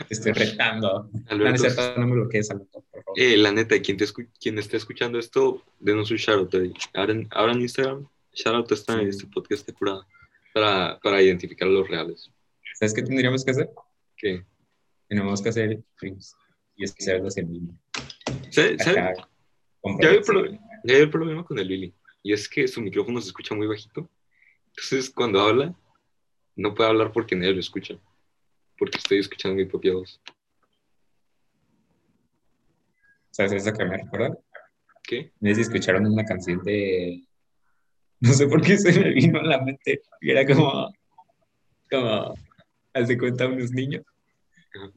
[0.07, 1.11] Te estoy retando.
[1.28, 3.18] Alberto es cierto, no me bloquees, Alberto, por favor.
[3.20, 6.72] Eh, la neta, quien, te escu- quien esté escuchando esto, denos un shoutout.
[6.95, 10.07] Ahora en, ahora en Instagram, shoutout está en este podcast de curada
[10.57, 12.33] para, para identificar a los reales.
[12.79, 13.69] ¿Sabes qué tendríamos que hacer?
[14.17, 14.43] ¿Qué?
[15.07, 16.35] Tenemos que hacer streams
[16.77, 17.75] y hacerlos en vivo.
[18.51, 19.01] ¿Sabe- sabe?
[19.01, 19.29] Acá,
[19.83, 21.95] con Ya hay, hay el problema con el Lili.
[22.23, 24.09] Y es que su micrófono se escucha muy bajito.
[24.69, 25.75] Entonces, cuando habla,
[26.57, 27.99] no puede hablar porque nadie lo escucha.
[28.79, 30.23] Porque estoy escuchando mi propia voz.
[33.31, 34.39] ¿Sabes eso que me recuerda?
[35.03, 35.33] ¿Qué?
[35.43, 37.27] Si escucharon una canción de.
[38.21, 40.01] No sé por qué se me vino a la mente.
[40.21, 40.93] Y era como.
[41.91, 42.35] Como.
[42.95, 44.05] haz de cuenta unos niños,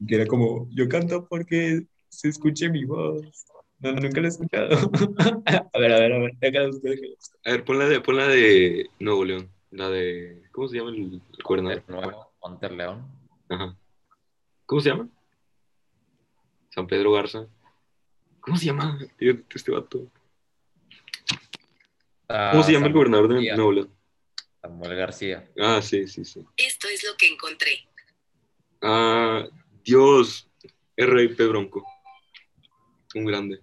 [0.06, 3.46] que era como, yo canto porque se escuche mi voz.
[3.78, 4.70] No, nunca lo he escuchado.
[5.72, 6.98] a ver, a ver, a ver, déjala usted.
[7.44, 9.48] A ver, pon la de, pon la de Nuevo León.
[9.70, 10.42] La de.
[10.52, 13.06] ¿Cómo se llama el, el nuevo, Ponte León.
[13.48, 13.76] Ajá.
[14.66, 15.08] ¿Cómo se llama?
[16.70, 17.46] San Pedro Garza.
[18.40, 20.06] ¿Cómo se llama este vato?
[22.32, 23.92] Ah, ¿Cómo se llama el gobernador de León?
[24.62, 25.50] Samuel García.
[25.58, 26.46] Ah, sí, sí, sí.
[26.56, 27.88] Esto es lo que encontré.
[28.80, 29.48] Ah,
[29.82, 30.48] Dios.
[30.96, 31.44] R.I.P.
[31.46, 31.84] Bronco.
[33.16, 33.60] Un grande.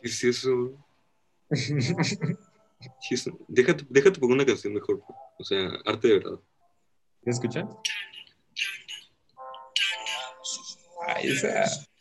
[0.00, 0.86] ¿Qué es eso?
[1.50, 3.36] ¿Qué es eso?
[3.48, 5.02] Déjate, déjate poner una canción mejor.
[5.38, 6.38] O sea, arte de verdad.
[7.22, 7.68] ¿Me escuchan?
[11.08, 11.91] Ay, esa.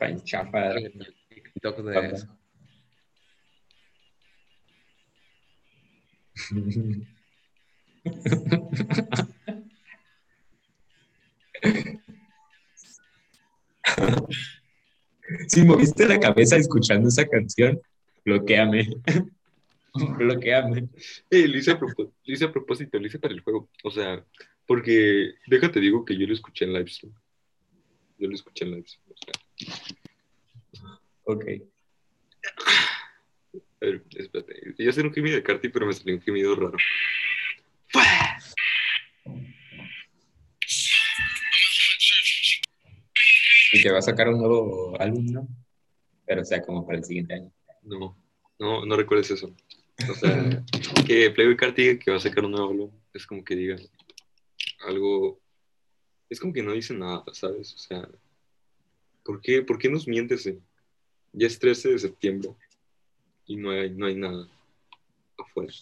[0.00, 0.72] Tan chafa.
[0.72, 2.26] El TikTok de eso.
[15.46, 17.80] Si moviste la cabeza escuchando esa canción,
[18.24, 18.88] bloqueame.
[20.18, 20.88] bloqueame.
[21.30, 23.68] Eh, lo hice, a propósito, lo hice a propósito, lo hice para el juego.
[23.84, 24.24] O sea,
[24.66, 27.14] porque déjate digo que yo lo escuché en livestream.
[28.18, 29.09] Yo lo escuché en livestream.
[31.24, 31.44] Ok.
[33.80, 34.74] a ver, espérate.
[34.78, 36.76] Yo hacer un gemido de Carti, pero me salió un gemido raro.
[43.72, 45.48] Y que va a sacar un nuevo álbum, ¿no?
[46.26, 47.52] Pero o sea, como para el siguiente año.
[47.82, 48.16] No,
[48.58, 49.54] no, no recuerdes eso.
[50.08, 50.64] O sea,
[51.06, 52.90] que Playboy Carti diga que va a sacar un nuevo álbum.
[53.14, 53.76] Es como que diga
[54.86, 55.40] algo.
[56.28, 57.74] Es como que no dice nada, ¿sabes?
[57.74, 58.08] O sea,
[59.24, 60.46] ¿por qué, ¿por qué nos mientes?
[60.46, 60.58] eh?
[61.32, 62.50] Ya es 13 de septiembre
[63.46, 64.48] y no hay, no hay nada
[65.38, 65.72] afuera.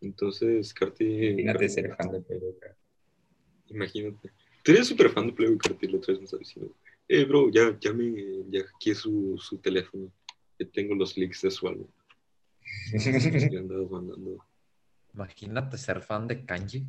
[0.00, 1.04] Entonces, Carti.
[1.04, 2.54] Imagínate ser fan de Pedro.
[3.68, 4.30] Imagínate.
[4.62, 6.74] Tú eres súper fan de Playboy Carti, la otra vez me estaba diciendo.
[7.08, 8.12] Eh, bro, ya, ya me.
[8.50, 10.10] Ya hackeé su, su teléfono.
[10.58, 11.88] Ya tengo los leaks de su álbum.
[12.92, 13.56] Y
[13.90, 14.44] mandando
[15.14, 16.86] Imagínate ser fan de Kanji.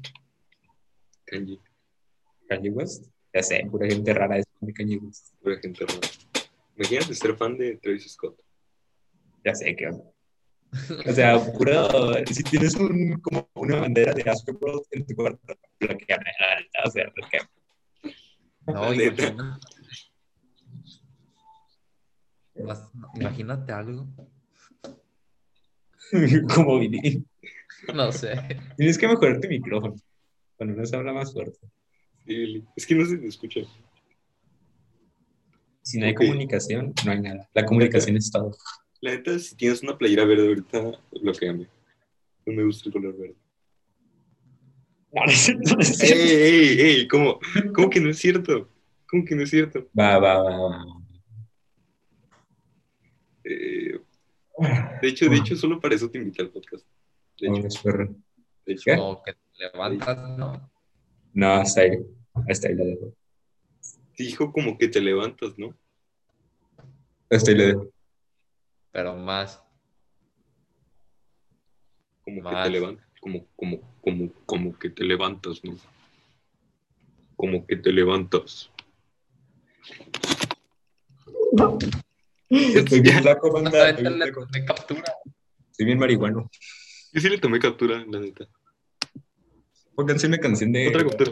[1.25, 1.59] kanji.
[2.47, 3.07] Kanye West.
[3.33, 5.33] Ya sé, pura gente rara es de Kanye West.
[5.41, 5.99] Pura gente rara.
[6.77, 8.39] Imagínate ser fan de Travis Scott.
[9.43, 9.87] Ya sé que.
[9.89, 11.87] O sea, pura.
[12.31, 15.41] Si tienes un, como una bandera de Astro World en tu cuarto,
[15.79, 16.17] la neta,
[16.85, 17.11] O sea.
[18.67, 19.23] No, Neta.
[19.27, 19.59] imagina-
[22.55, 24.07] Vas- Imagínate algo.
[26.55, 27.25] como Vini.
[27.93, 28.35] No sé.
[28.77, 29.95] Tienes que mejorar tu micrófono.
[30.57, 31.57] Cuando no se habla más fuerte.
[32.27, 33.61] Sí, Es que no se te escucha.
[35.83, 37.49] Si no hay comunicación, no hay nada.
[37.53, 38.55] La comunicación es todo.
[39.01, 41.67] La neta, si tienes una playera verde ahorita, bloqueame.
[42.45, 43.35] No me gusta el color verde.
[45.13, 46.23] No, no es cierto, no es ¡Ey, cierto.
[46.23, 47.07] ey, ey!
[47.07, 47.39] ¿Cómo?
[47.75, 48.69] ¿Cómo que no es cierto?
[49.09, 49.87] ¿Cómo que no es cierto?
[49.99, 50.85] Va, va, va, va.
[53.43, 53.99] Eh,
[55.01, 56.85] de hecho, de hecho, solo para eso te invité al podcast.
[57.39, 58.15] De hecho, Vamos, perro.
[58.65, 58.83] de hecho.
[58.85, 58.95] ¿Qué?
[58.95, 59.39] Como que te
[59.73, 60.71] levantas, ¿no?
[61.33, 61.97] No, hasta ahí.
[62.47, 63.13] Hasta ahí lo dejo.
[64.21, 65.75] Dijo como que te levantas, ¿no?
[67.27, 67.91] Lo dejo.
[68.91, 69.59] Pero más.
[72.23, 73.07] Como que te levantas.
[73.19, 75.75] Como, como, como, como que te levantas, ¿no?
[77.35, 78.69] Como que te levantas.
[82.47, 83.89] Estoy bien flaco, banda.
[83.89, 84.47] Estoy bien le flaco.
[84.67, 85.13] captura.
[85.71, 86.47] Estoy bien marihuano.
[87.11, 88.47] Yo sí le tomé captura, la neta.
[89.95, 90.89] Pónganse una canción de.
[90.89, 91.31] Otra captura.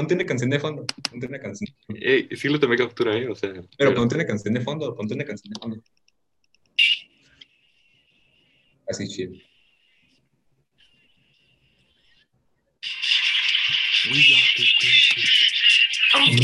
[0.00, 0.86] Ponte una canción de fondo.
[1.10, 1.76] Ponte una canción.
[1.88, 3.28] Ey, sí le tomé captura, ¿eh?
[3.28, 3.52] O sea.
[3.76, 4.96] Pero ponte una canción de fondo.
[4.96, 5.76] Ponte una canción de fondo.
[8.88, 9.34] Así chido.
[16.16, 16.34] I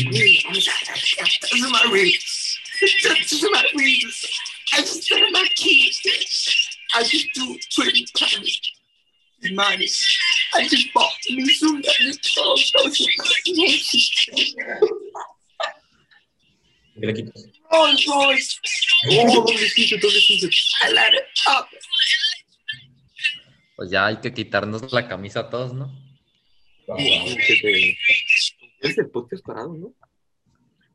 [4.82, 6.02] just my keys.
[6.92, 8.60] I just do pretty times.
[9.50, 9.88] Money.
[10.54, 11.82] I just bought me some.
[16.94, 17.46] ¿Qué le quitas?
[20.82, 21.68] I let it up.
[23.76, 25.92] Pues ya hay que quitarnos la camisa a todos, ¿no?
[28.80, 29.94] Es el podcast parado, ¿no?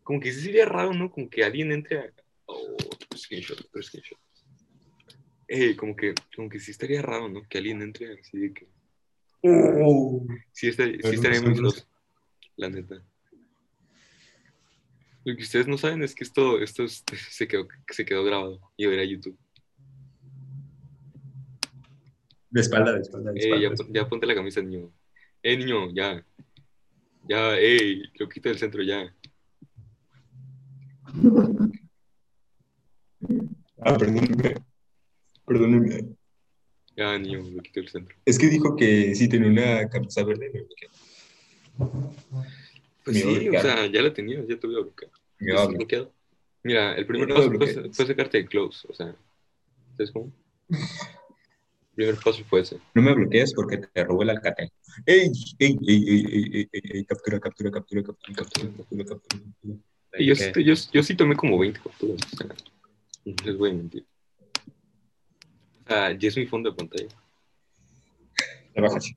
[0.04, 1.12] Como que sí sería raro, ¿no?
[1.12, 2.12] Como que alguien entre a...
[2.46, 2.78] Oh,
[3.16, 4.18] screenshot, otro screenshot.
[5.48, 7.48] Eh, como que, como que sí estaría raro, ¿no?
[7.48, 8.22] Que alguien entre.
[9.44, 10.26] Oh.
[10.52, 11.56] Sí, estaría, sí estaría muy
[12.58, 13.04] la neta.
[15.24, 18.60] Lo que ustedes no saben es que esto, esto es- se, quedó, se quedó grabado
[18.78, 19.38] y a YouTube.
[22.50, 23.76] De espalda, de espalda, de Eh, ya, espalda.
[23.78, 24.92] pon- ya ponte la camisa, niño.
[25.42, 26.24] Eh, niño, ya.
[27.30, 29.16] Ya, ey, lo quito del centro ya.
[33.84, 33.98] Ah,
[35.46, 36.16] perdóneme.
[36.96, 38.16] Niño, lo quito del centro.
[38.26, 40.50] Es que dijo que sí tenía una camisa verde.
[40.54, 40.90] me bloqueé.
[43.04, 45.12] Pues Me sí, o sea, ya la tenías, ya te voy a bloquear.
[45.40, 46.02] Me ¿Estás va a bloquear.
[46.04, 46.14] bloqueado?
[46.64, 49.16] Mira, el primer Me paso fue, sacarte de close, o sea,
[49.98, 50.32] ¿sabes cómo?
[50.70, 52.78] El primer paso fue ese.
[52.94, 54.70] No me bloquees porque te robó el alcatel.
[55.06, 55.32] ¡Ey!
[55.58, 55.78] ¡Ey!
[55.88, 56.04] ¡Ey!
[56.06, 56.06] ¡Ey!
[56.08, 56.50] ¡Ey!
[56.54, 56.70] ¡Ey!
[56.72, 56.82] ¡Ey!
[56.84, 57.06] ey!
[57.06, 59.06] Captura, captura, captura, captura, captura, captura, captura.
[59.06, 59.80] captura.
[60.20, 62.48] Y yo, ¿De sí, yo, yo sí tomé como 20 capturas, o sea,
[63.26, 64.06] no les voy a mentir.
[65.84, 67.10] O sea, ya es mi fondo de pantalla.
[68.74, 69.12] Te bajas.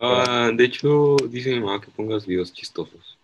[0.00, 3.18] Ah, de hecho, dice mi mamá que pongas videos chistosos.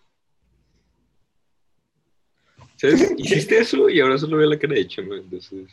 [2.77, 3.13] ¿Sabes?
[3.19, 5.69] Hiciste eso y ahora solo veo la cara de Chema, entonces...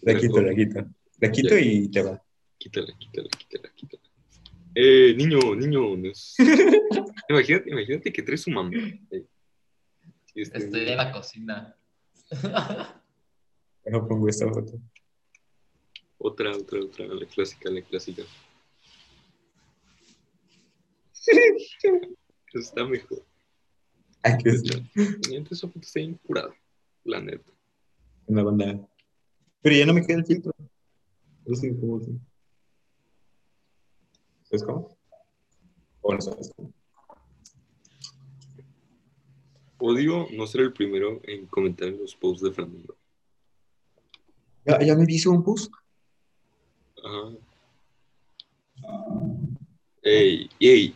[0.00, 0.86] La quito, la quito.
[1.20, 2.22] La quito y te va.
[2.56, 4.02] Quítala, quítala, quítala, quítala.
[4.74, 5.96] Eh, niño, niño.
[5.96, 6.36] no es-
[7.28, 8.70] imagínate, imagínate que traes su mamá.
[9.10, 9.24] Eh,
[10.34, 11.76] este, Estoy en la cocina.
[13.90, 14.78] No pongo esta foto.
[16.18, 18.22] Otra, otra, otra, la clásica, la clásica.
[22.52, 23.24] Está mejor.
[24.22, 24.62] Ay, qué es
[25.30, 26.54] Y antes esa foto está bien curada,
[27.04, 27.50] la neta.
[28.26, 28.88] una banda.
[29.62, 30.52] Pero ya no me queda el filtro.
[31.46, 32.00] No sé cómo
[34.42, 34.98] ¿Sabes cómo?
[36.02, 36.72] O no sabes cómo.
[39.78, 42.96] Odio no ser el primero en comentar en los posts de Fernando.
[44.66, 45.72] Ya, ya me hizo un post.
[47.02, 47.36] Ajá.
[50.02, 50.94] Ey, ey,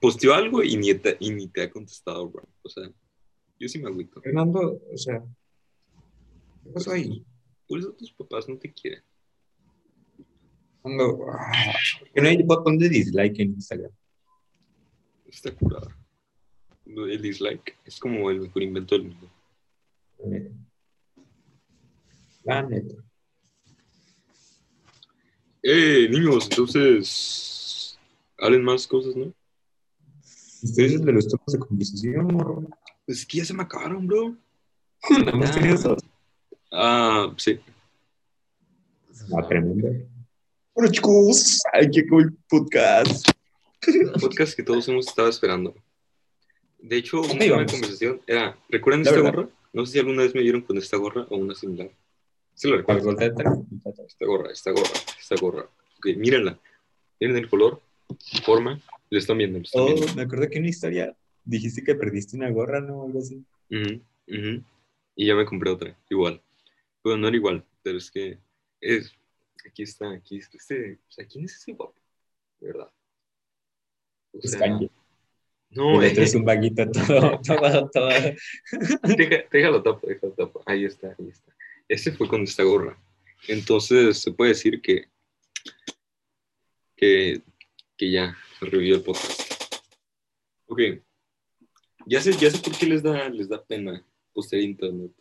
[0.00, 2.48] posteó algo y ni, te, y ni te ha contestado, bro.
[2.62, 2.90] O sea,
[3.58, 4.20] yo sí me agüito.
[4.20, 5.22] Fernando, o sea,
[6.64, 7.24] ¿qué pasó ahí?
[7.66, 9.02] Por eso tus papás no te quieren.
[10.82, 11.74] Fernando, ah,
[12.14, 13.92] no hay botón de dislike en Instagram.
[15.26, 15.96] Está curada.
[16.94, 19.30] El dislike es como el mejor invento del mundo.
[20.18, 20.50] La neta.
[22.44, 22.94] La neta.
[25.62, 27.98] Eh, niños, entonces.
[28.38, 29.32] Hablen más cosas, ¿no?
[30.62, 32.68] Ustedes es de los temas de conversación, morro.
[33.06, 34.36] Pues es que ya se me acabaron, bro.
[35.10, 36.02] Nada más tenías dos.
[36.70, 37.58] Ah, sí.
[39.36, 39.88] Ah, tremendo.
[40.74, 43.28] Bueno, chicos, aquí acabó el podcast.
[44.20, 45.74] Podcast que todos hemos estado esperando.
[46.82, 48.58] De hecho, un Ahí tema de conversación era.
[48.68, 49.34] ¿Recuerdan esta verdad.
[49.34, 49.48] gorra?
[49.72, 51.90] No sé si alguna vez me vieron con esta gorra o una similar.
[52.54, 53.10] Sí, lo recuerdo.
[53.18, 55.62] Esta gorra, esta gorra, esta gorra.
[55.98, 56.58] Ok, mírenla.
[57.20, 57.80] Miren el color,
[58.44, 58.80] forma.
[59.10, 60.14] Lo están viendo, lo están Oh, viendo.
[60.14, 63.04] me acuerdo que en una historia dijiste que perdiste una gorra, ¿no?
[63.04, 63.44] Algo así.
[65.14, 66.42] Y ya me compré otra, igual.
[67.04, 68.38] Bueno, no era igual, pero es que
[68.80, 69.12] es.
[69.66, 70.56] Aquí está, aquí está.
[70.56, 71.94] Este, o sea, ¿quién es ese guapo?
[72.60, 72.90] De verdad.
[74.32, 74.78] O sea.
[75.74, 78.08] No, Y otro es un vaguito todo, todo, todo.
[79.16, 80.62] deja, déjalo tapo, déjalo tapo.
[80.66, 81.52] Ahí está, ahí está.
[81.88, 82.98] Ese fue con esta gorra.
[83.48, 85.06] Entonces, se puede decir que.
[86.96, 87.42] que,
[87.96, 89.42] que ya se revivió el podcast.
[90.66, 90.80] Ok.
[92.06, 95.12] Ya sé, ya sé por qué les da, les da pena postear internet.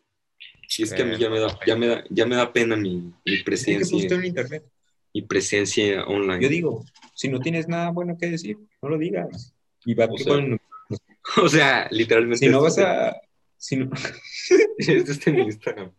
[0.78, 2.76] Y es que a mí ya me da, ya me da, ya me da pena
[2.76, 4.66] mi, mi presencia, postear en internet.
[5.14, 6.42] mi presencia online.
[6.42, 9.54] Yo digo, si no tienes nada bueno que decir, no lo digas.
[9.86, 10.60] Y va O sea, con-
[11.44, 12.38] O sea, literalmente.
[12.46, 13.22] si no vas este- a...
[13.58, 13.90] Si no,
[14.78, 15.92] Este está en Instagram.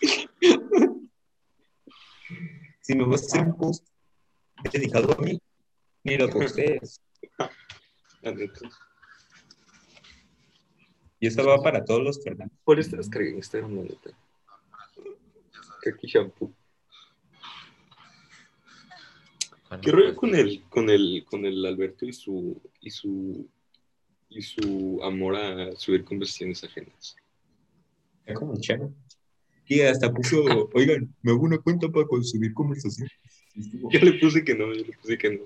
[2.80, 3.86] si no vas a hacer un post
[4.72, 5.40] dedicado a mí,
[6.04, 7.00] ni lo postees.
[11.18, 12.54] Y esto va para todos los Fernando.
[12.64, 14.10] Por eso descargué Instagram, la neta.
[15.82, 16.52] Kaki shampoo.
[19.80, 23.48] ¿Qué rollo con el, con el, con el Alberto y su, y su,
[24.28, 27.16] y su amor a subir conversaciones ajenas?
[28.26, 28.92] Es como chavo.
[29.66, 33.08] Y hasta puso, oigan, me hago una cuenta para consumir conversación.
[33.54, 35.44] Yo le puse que no, yo le puse que no.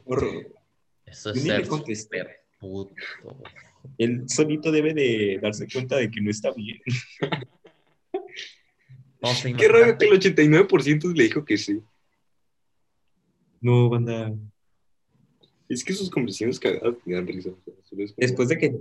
[1.04, 1.40] Eso Yo
[1.86, 2.94] es ser puto.
[3.98, 6.80] Él solito debe de darse cuenta de que no está bien.
[9.22, 10.20] No, Qué rollo imagínate- que el
[10.68, 11.80] 89% le dijo que sí.
[13.60, 14.32] No, banda.
[15.68, 17.50] Es que sus conversaciones cagadas me dan risa.
[18.16, 18.76] Después de que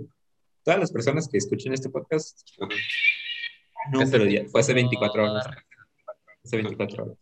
[0.62, 2.70] todas las personas que escuchen este podcast, Ajá.
[3.92, 5.46] no, Ese pero ya fue hace punto- 24 horas.
[6.44, 7.18] Hace 24 horas.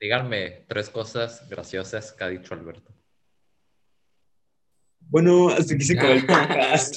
[0.00, 2.92] Díganme tres cosas graciosas que ha dicho Alberto.
[5.00, 6.96] Bueno, hasta aquí se acabó el podcast.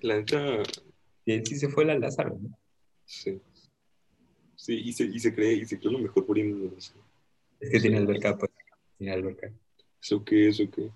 [0.00, 0.62] La neta,
[1.28, 2.58] Y él sí se fue la Lázaro, ¿no?
[3.04, 3.38] sí.
[4.56, 6.72] Sí, y se, y se cree, y se cree lo mejor por ir
[7.60, 8.50] Es que tiene alberca, pues.
[8.96, 9.52] Tiene alberca.
[10.00, 10.48] ¿Eso qué?
[10.48, 10.90] ¿Eso qué?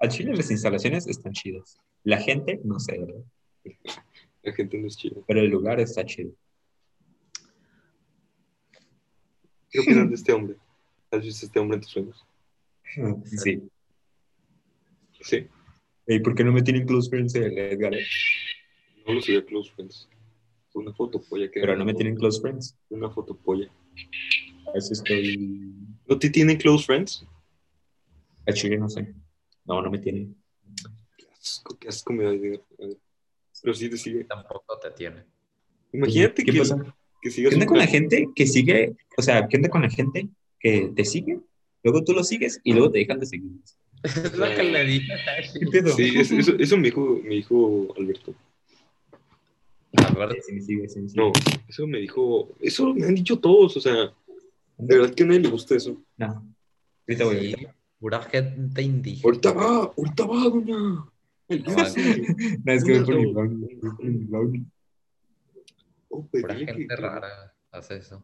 [0.00, 1.78] Al Chile las instalaciones están chidas.
[2.02, 3.22] La gente, no sé, ¿verdad?
[4.42, 5.20] La gente no es chida.
[5.24, 6.32] Pero el lugar está chido.
[9.70, 10.56] ¿Qué opinan de este hombre?
[11.12, 12.26] ¿Has visto este hombre en tus sueños?
[13.24, 13.62] Sí.
[15.20, 15.46] Sí.
[16.08, 17.94] ¿Y por qué no me tienen close friends el Edgar?
[19.06, 20.08] No lo a Close Friends.
[20.74, 22.76] Una foto polla que Pero no me tienen close friends.
[22.90, 23.70] Una foto polla.
[24.68, 25.72] A estoy.
[26.06, 27.24] ¿No te tienen Close Friends?
[28.46, 29.14] Al Chile no sé.
[29.64, 30.36] No, no me tienen.
[31.16, 32.30] Qué asco, qué asco me da.
[32.30, 32.60] a.
[33.62, 34.24] Pero sí te sigue.
[34.24, 35.24] Tampoco te tiene.
[35.92, 36.76] Imagínate ¿Qué que, pasa?
[36.76, 36.92] que
[37.22, 38.96] ¿Qué sigas onda un con la gente que sigue?
[39.16, 40.28] O sea, ¿qué onda con la gente
[40.60, 41.40] que te sigue?
[41.82, 43.50] Luego tú lo sigues y luego te dejan de seguir.
[44.04, 45.18] Es lo que le dije a.
[45.72, 45.82] ¿Qué?
[45.90, 48.34] Sí, es- eso, eso me dijo, me dijo Alberto.
[49.96, 50.86] A ver, Sí sí sigue.
[51.14, 51.32] No,
[51.68, 52.54] eso me dijo.
[52.60, 53.76] Eso me han dicho todos.
[53.76, 54.12] O sea,
[54.78, 56.02] de verdad que a nadie le gusta eso.
[56.16, 56.54] No.
[57.08, 57.76] Ahorita voy, sí, ahorita.
[57.98, 59.22] pura gente indígena.
[59.24, 60.76] Ahorita va, ahorita va, doña.
[61.48, 64.52] No, es que voy por mi blog.
[66.08, 68.22] Oh, pues, Pura gente rara hace eso.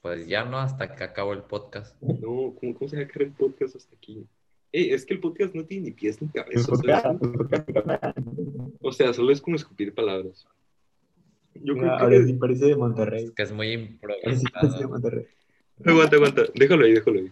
[0.00, 2.00] Pues ya no, hasta que acabó el podcast.
[2.02, 4.26] No, ¿cómo, cómo se va a quedar el podcast hasta aquí?
[4.76, 6.72] Ey, es que el podcast no tiene ni pies ni cabeza.
[8.80, 10.46] O sea, solo es como escupir palabras.
[11.54, 12.34] Yo creo Ahora que.
[12.34, 13.24] parece de Monterrey.
[13.26, 14.88] Es que es muy de improvisado.
[14.88, 15.26] Monterrey.
[15.84, 16.42] Aguanta, aguanta.
[16.56, 17.30] Déjalo ahí, déjalo ahí.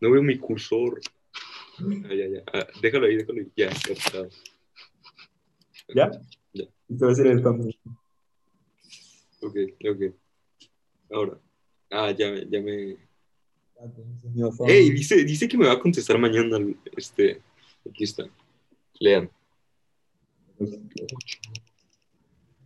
[0.00, 1.00] No veo mi cursor.
[1.78, 2.42] Ah, ya, ya.
[2.52, 3.52] Ah, déjalo ahí, déjalo ahí.
[3.56, 4.28] Ya, captado.
[5.94, 6.10] ¿Ya?
[6.52, 6.64] Ya.
[6.88, 7.72] Esto va a ser el cambio.
[9.42, 9.56] Ok,
[9.88, 10.14] ok.
[11.12, 11.38] Ahora.
[11.90, 12.96] Ah, ya, me- ya me.
[14.66, 16.58] Ey, dice, dice que me va a contestar mañana.
[16.96, 17.40] Este.
[17.88, 18.24] Aquí está.
[18.98, 19.30] Lean.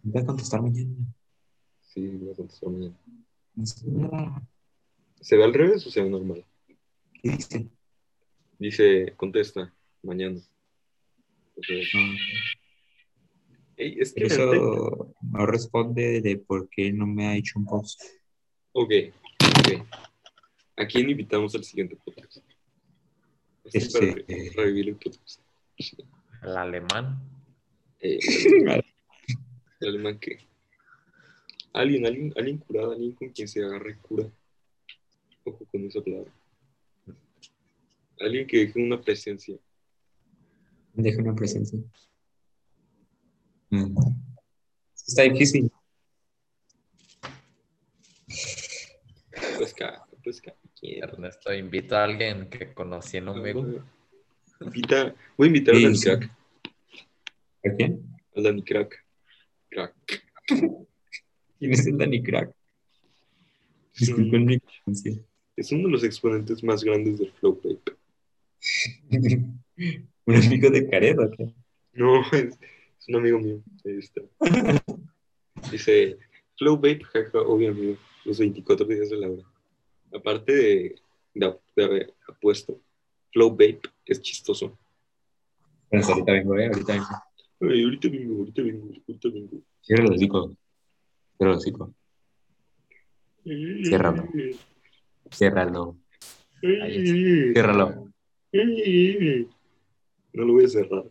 [0.02, 0.90] Voy a contestar mañana.
[1.80, 2.96] Sí, me va a contestar mañana.
[3.56, 6.44] ¿Qué ¿Se ve al revés o se ve normal?
[7.22, 7.68] dice?
[8.58, 10.40] Dice, contesta, mañana.
[11.56, 11.64] Ok.
[11.94, 12.00] No,
[13.76, 17.36] Ey, es que Pero la neta- eso no responde de por qué no me ha
[17.36, 18.02] hecho un post.
[18.72, 18.90] Ok,
[19.60, 19.86] ok.
[20.76, 22.38] ¿A quién invitamos al siguiente podcast?
[23.64, 25.40] Este es para Este, re- revivir el podcast.
[26.42, 27.20] El alemán.
[28.00, 28.18] Eh,
[29.80, 30.38] ¿El alemán qué?
[31.72, 34.28] Alguien, alguien, alguien curado, alguien con quien se agarre cura.
[35.44, 36.32] Ojo con esa palabra.
[38.20, 39.58] Alguien que deje una presencia.
[40.92, 41.78] Deja una presencia.
[43.70, 43.96] Mm.
[44.94, 45.70] Está difícil.
[49.58, 49.74] Pues
[50.22, 50.63] pues cada quien.
[50.93, 53.66] Ernesto invita a alguien que conocí en un vivo.
[54.61, 56.05] Invita, voy a invitar a Dani sí.
[56.05, 56.30] Crack.
[57.64, 58.03] ¿A quién?
[58.37, 59.05] A Dani Crack.
[59.70, 59.95] Crack.
[61.59, 62.55] ¿Quién es el Danny Crack?
[63.95, 65.12] Es Disculpen un, mi ignorancia.
[65.57, 67.97] es uno de los exponentes más grandes del Flow Pape.
[70.26, 71.55] ¿Un amigo de Cared o qué?
[71.93, 72.59] No, es,
[72.99, 73.62] es un amigo mío.
[73.85, 74.20] Ahí está.
[75.70, 76.18] Dice,
[76.59, 79.53] Flow Vape, jaja, obvio amigo, los 24 días de la hora.
[80.14, 80.52] Aparte
[81.34, 82.80] de, de, apuesto,
[83.32, 84.78] Flow Vape es chistoso.
[85.90, 87.06] Bueno, ahorita vengo, eh, ahorita vengo.
[87.60, 89.62] Ay, ahorita vengo, ahorita vengo, ahorita vengo.
[89.80, 90.56] Cierra el hocico.
[91.36, 91.94] Cierra el hocico.
[93.44, 94.28] Ciérralo.
[95.30, 95.96] Ciérralo.
[97.52, 98.12] Ciérralo.
[100.32, 101.04] No lo voy a cerrar.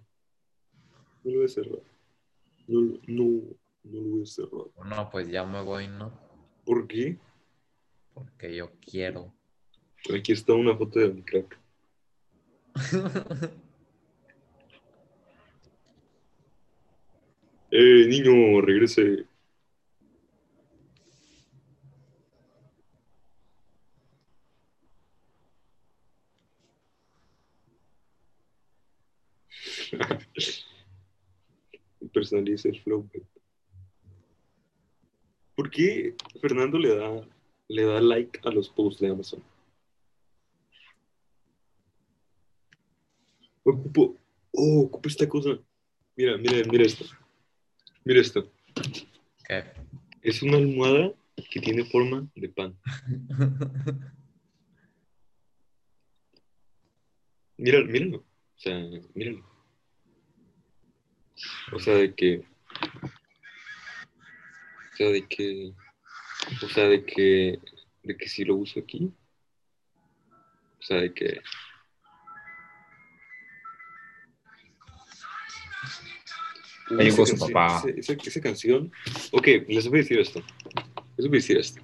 [1.23, 1.79] No lo voy a cerrar.
[2.67, 3.23] No, no,
[3.83, 4.65] no lo voy a cerrar.
[4.75, 6.11] Bueno, pues ya me voy, ¿no?
[6.65, 7.17] ¿Por qué?
[8.13, 9.33] Porque yo quiero.
[10.13, 11.59] Aquí está una foto de mi crack.
[17.75, 19.25] Eh, niño, regrese.
[32.13, 33.09] Personaliza el flow.
[35.55, 37.27] ¿Por qué Fernando le da,
[37.67, 39.43] le da like a los posts de Amazon?
[43.63, 44.17] Ocupo,
[44.51, 45.57] oh, ocupo esta cosa.
[46.15, 47.05] Mira, mira, mira esto.
[48.03, 48.51] Mira esto.
[49.47, 49.63] ¿Qué?
[50.21, 51.13] Es una almohada
[51.49, 52.77] que tiene forma de pan.
[57.57, 58.17] Míralo, míralo.
[58.17, 58.77] O sea,
[59.13, 59.45] míralo.
[61.71, 62.43] O sea, de que.
[64.91, 65.73] O sea, de que.
[66.63, 67.59] O sea, de que,
[68.03, 69.11] de que si lo uso aquí.
[70.79, 71.41] O sea, de que...
[76.99, 77.83] Ahí esa, canción, papá.
[77.95, 78.91] Esa, esa, canción.
[79.31, 80.43] Ok, les voy a decir esto.
[81.17, 81.81] Les voy a decir esto.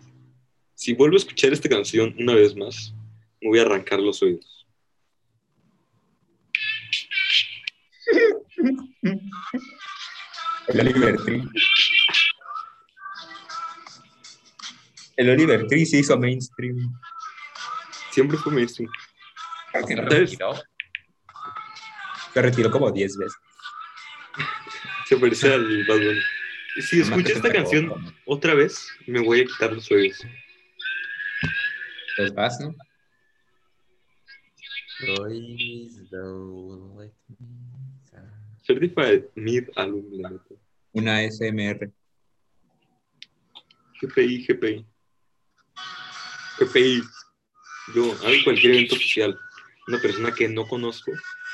[0.75, 2.93] Si vuelvo a escuchar esta canción una vez más,
[3.41, 4.67] me voy a arrancar los oídos.
[10.73, 11.49] La libertad.
[15.19, 16.77] El Oliver Tree se hizo mainstream.
[18.09, 18.89] Siempre fue mainstream.
[19.85, 20.53] Se retiró.
[22.33, 23.37] Se retiró como 10 veces.
[25.05, 26.21] Se parece al Bad Bunny.
[26.87, 30.25] Si escucho esta canción otra vez, me voy a quitar los oídos.
[32.15, 32.73] Pues vas, ¿no?
[34.99, 37.45] Please don't let me
[38.13, 38.31] down.
[38.65, 40.39] Certified Mid Album.
[40.93, 41.91] Una SMR.
[43.99, 44.85] GPI, GPI.
[46.59, 47.01] GPI.
[47.95, 49.39] Yo hago cualquier evento oficial.
[49.87, 51.11] Una persona que no conozco,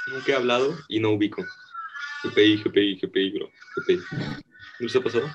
[0.07, 1.45] nunca he hablado y no ubico.
[2.23, 3.51] GPI, GPI, GPI, bro.
[3.75, 3.97] GPI.
[3.97, 4.41] ¿No
[4.79, 5.29] les ha pasado?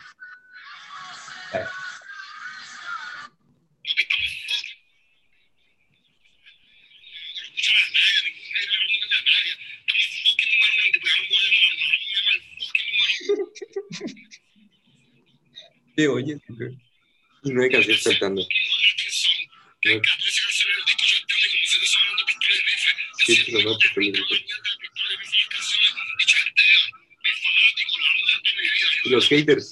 [15.96, 16.40] Sí, oye,
[17.42, 18.42] Y no hay canción saltando.
[19.82, 20.00] No.
[29.04, 29.70] Y los haters.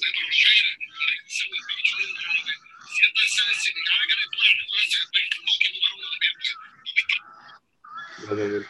[8.27, 8.65] Vale,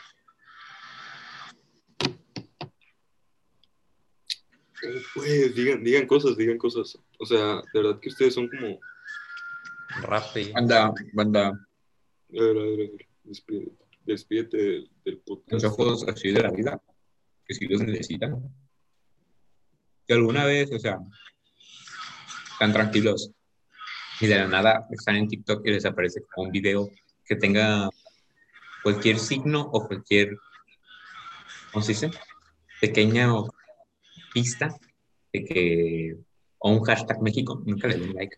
[5.13, 6.97] Pues, digan, digan cosas, digan cosas.
[7.17, 8.79] O sea, de verdad que ustedes son como.
[10.01, 10.51] Rappi.
[10.51, 11.53] Banda, banda, A
[12.29, 13.07] ver, a ver, a ver.
[13.23, 13.71] Despídete,
[14.05, 15.49] despídete del, del podcast.
[15.49, 16.81] consejos así de la vida,
[17.45, 18.41] que si los necesitan.
[20.07, 20.99] Que alguna vez, o sea,
[22.53, 23.31] están tranquilos
[24.19, 26.89] y de la nada están en TikTok y les aparece como un video
[27.25, 27.89] que tenga
[28.83, 30.37] cualquier signo o cualquier,
[31.71, 32.11] ¿cómo se dice?
[32.81, 33.31] Pequeña
[34.33, 34.75] pista
[35.31, 36.17] de que,
[36.57, 38.37] o un hashtag México, nunca le den like,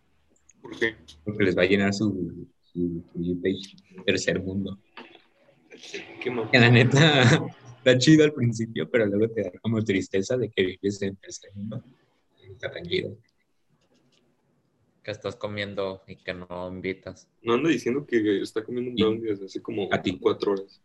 [0.62, 0.95] ¿Por qué?
[1.24, 4.80] porque les va a llenar su, su, su page tercer mundo.
[6.51, 7.24] Que la neta
[7.78, 11.51] está chido al principio, pero luego te da como tristeza de que vives en tercer
[11.55, 11.84] mundo.
[12.41, 13.18] Está tranquilo.
[15.03, 17.28] que estás comiendo y que no invitas.
[17.41, 20.20] No anda diciendo que está comiendo un brownie desde hace como a ti.
[20.20, 20.82] cuatro horas.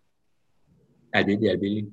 [1.13, 1.93] Al Billy, al Billy.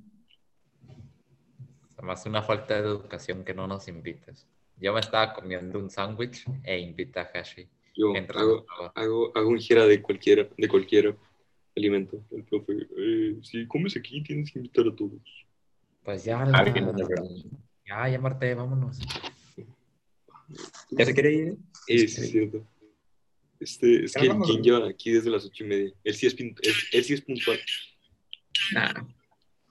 [1.98, 4.46] Hace una falta de educación que no nos invites.
[4.78, 7.68] Yo me estaba comiendo un sándwich e invita a Hashi.
[7.96, 8.66] Yo hago,
[8.96, 11.16] hago, hago un gira de cualquier, de cualquier
[11.76, 12.24] alimento.
[12.32, 15.22] El profe, eh, si comes aquí, tienes que invitar a todos.
[16.04, 16.66] Pues ya, la-
[17.86, 19.00] ya, ya Marte, vámonos.
[20.92, 21.58] ¿Ya se quiere ir?
[21.88, 22.68] Eh, sí, es cierto.
[23.60, 24.28] Este, es que
[24.62, 25.94] lleva aquí desde las ocho y media.
[26.04, 26.54] Él sí es, él,
[26.92, 27.60] él sí es puntual.
[28.74, 28.94] Nah,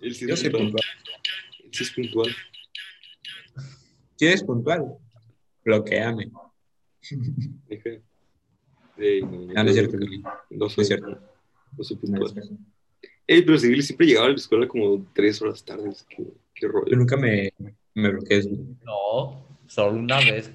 [0.00, 0.82] Él sí yo es soy puntual.
[0.94, 1.20] puntual.
[1.64, 2.36] Él sí es puntual.
[4.22, 4.84] Si eres puntual,
[5.64, 6.30] bloqueame.
[7.66, 7.90] Deja.
[8.96, 9.96] Ey, no, no, No, no es cierto.
[9.98, 10.06] No
[10.50, 11.08] No soy, es cierto.
[11.76, 12.26] no soy No puntual.
[12.26, 12.54] es cierto.
[13.26, 15.90] Ey, pero Civil siempre llegaba a la escuela como tres horas tarde.
[16.08, 16.24] Qué,
[16.54, 16.96] qué rollo.
[16.96, 17.52] nunca me,
[17.94, 18.48] me bloquees.
[18.84, 20.52] No, solo una vez.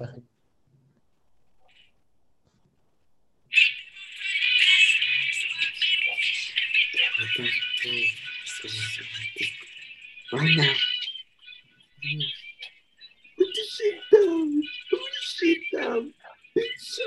[10.32, 12.47] Hashi.
[13.78, 14.62] Shit down.
[14.90, 16.14] Put the shit down.
[16.56, 16.98] It's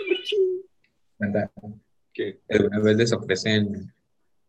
[1.20, 1.82] summertime.
[2.14, 2.40] ¿Qué?
[2.50, 3.94] ¿Alguna vez les ofrecen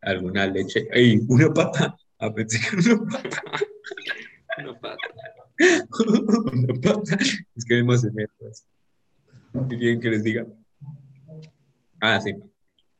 [0.00, 0.86] alguna leche?
[0.92, 1.20] ¡Ey!
[1.26, 1.96] ¡Una pata!
[2.20, 3.42] Ah, pensé que una pata.
[4.58, 5.08] Una pata.
[6.52, 7.18] una pata.
[7.56, 8.66] Es que vimos en metros.
[9.68, 10.46] ¿Quieren que les diga?
[12.00, 12.36] Ah, sí.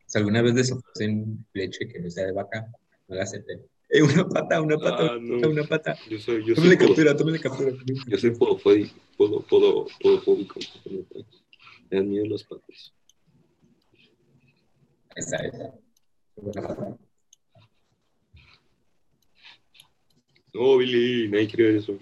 [0.07, 2.67] Si alguna vez les ofrecen leche que no sea de vaca,
[3.07, 3.63] no la acepten.
[3.95, 4.01] ¡Ey!
[4.01, 5.37] Una pata, una pata, Ah, una no.
[5.37, 5.99] pata, una pata.
[6.09, 7.73] Yo soy, yo soy, Tómale podo, captura, tómale captura.
[8.09, 10.59] yo soy podofóbico, podo, podo, podofóbico.
[11.91, 12.95] Me dan miedo las patas.
[15.15, 15.75] Esa, esa.
[16.37, 16.97] Buena pata.
[20.55, 21.99] No, Billy, nadie quiere ver eso.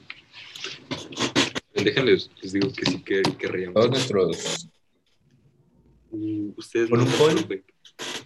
[1.74, 3.74] Déjales, les digo que sí que querríamos.
[3.74, 4.68] Todos nuestros.
[6.12, 7.06] Uh, ustedes Con no.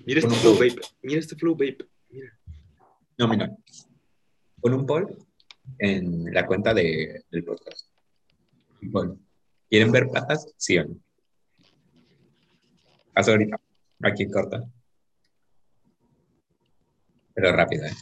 [0.07, 0.81] Mira este flow vape.
[1.03, 1.87] Mira este flow vape.
[2.11, 2.39] Mira.
[3.19, 3.51] No, mira.
[4.61, 5.17] Pon un poll
[5.79, 7.89] en la cuenta de, del podcast.
[8.93, 9.19] Poll.
[9.71, 10.53] ¿Quieren ver patas?
[10.57, 10.97] Sí o no.
[13.15, 13.61] Haz ahorita.
[14.03, 14.65] Aquí corta.
[17.35, 17.93] Pero rápido, ¿eh?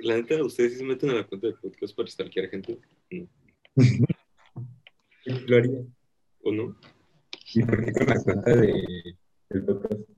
[0.00, 2.78] La neta, ustedes sí se meten a la cuenta del podcast para stalkear gente.
[3.10, 3.28] No.
[5.46, 5.84] lo haría.
[6.42, 6.76] ¿O no?
[7.54, 9.16] ¿Y por qué con la cuenta de,
[9.50, 10.15] del podcast?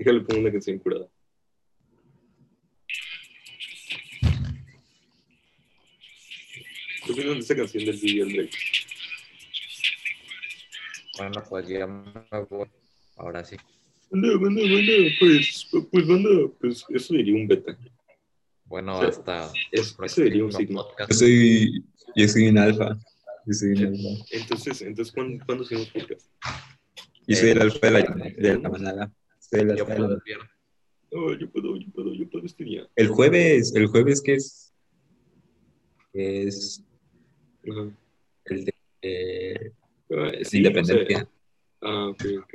[0.00, 1.06] Déjale pongo una canción curada.
[7.04, 8.58] ¿Qué opinas de esa canción del DJ Drake?
[11.18, 12.68] Bueno, pues ya me voy.
[13.16, 13.56] Ahora sí.
[14.10, 17.76] Banda, banda, banda, pues, pues banda, pues eso diría un beta.
[18.64, 19.06] Bueno, Sí.
[19.08, 20.86] hasta Es- eso diría un signo.
[21.08, 21.84] Yo soy,
[22.16, 22.98] yo soy un alfa.
[23.46, 24.24] Yo soy un alfa.
[24.30, 26.26] Entonces, entonces ¿cuándo, ¿cuándo hacemos podcast?
[27.26, 28.00] Yo soy el alfa de la,
[28.36, 29.12] de la manada.
[29.50, 30.50] Soy el Yo de puedo el viernes.
[31.12, 32.88] Oh, yo puedo, yo puedo, yo puedo este día.
[32.94, 34.72] El jueves, el jueves que es,
[36.12, 36.84] es
[38.44, 39.72] el de eh,
[40.12, 41.04] Ah, la sí, independencia.
[41.04, 41.28] o sea,
[41.82, 42.54] ah, ok, ok.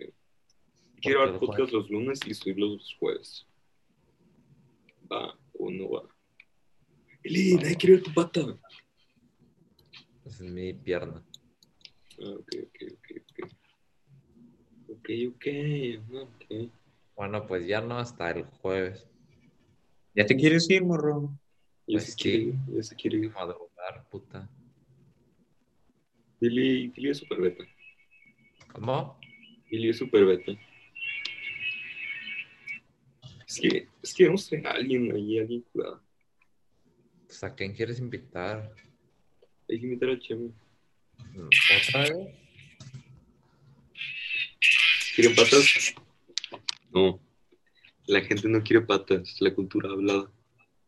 [1.02, 3.48] Quiero el podcast los lunes y subirlos los jueves.
[5.12, 6.04] ¿Va o no va?
[7.24, 8.60] Eli, nadie quiere ver tu pata.
[10.26, 11.24] Es mi pierna.
[12.20, 13.52] Ah, ok, ok, ok, ok.
[14.90, 15.46] Ok, ok,
[16.14, 16.70] ok.
[17.16, 19.08] Bueno, pues ya no hasta el jueves.
[20.14, 21.38] ¿Ya te quieres ir, morro?
[21.88, 23.18] Ya Pues se quiere, ir, ya se quiere.
[23.18, 23.32] ir.
[23.32, 24.50] Madrugar, puta.
[26.40, 27.64] Billy, Billy es super beta.
[28.74, 29.20] ¿Cómo?
[29.70, 30.52] Billy es super beta.
[33.48, 36.04] Es que, es que vamos a traer a alguien ahí, alguien cuidado.
[37.28, 38.74] Pues a quién quieres invitar?
[39.70, 40.50] Hay que invitar a Chema.
[41.88, 42.12] ¿Otra vez?
[45.16, 45.96] ¿Quieren patas?
[46.96, 47.20] No.
[48.08, 50.32] La gente no quiere patas, la cultura hablada.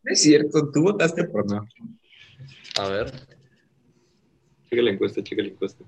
[0.02, 1.68] No es cierto, tú votaste por no.
[2.78, 3.12] A ver.
[4.70, 5.84] Checa la encuesta, checa la encuesta.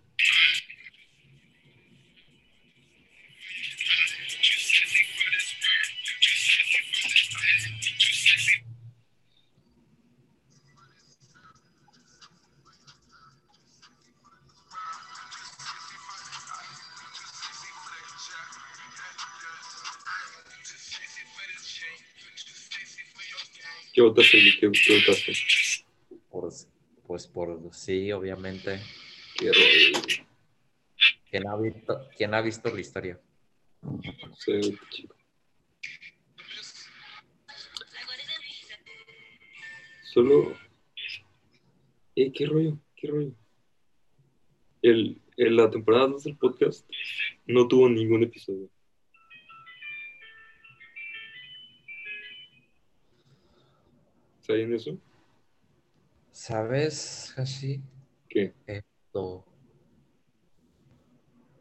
[24.01, 24.39] ¿Qué votaste?
[24.59, 25.33] ¿Qué, qué votaste?
[26.31, 26.49] Por,
[27.07, 28.81] pues por sí, obviamente.
[29.39, 30.25] Qué rollo.
[31.31, 33.21] ¿Quién ha visto, quién ha visto la historia?
[34.39, 35.15] Sí, chico.
[40.15, 40.57] Solo.
[42.17, 42.79] Eh, ¿Qué rollo?
[42.97, 43.33] ¿Qué rollo?
[44.81, 46.89] El, el- la temporada 2 del podcast
[47.47, 48.71] no tuvo ningún episodio.
[54.51, 54.99] ¿Saben eso?
[56.33, 57.81] ¿Sabes, Hashi?
[58.29, 58.53] ¿Qué?
[58.67, 59.45] Esto.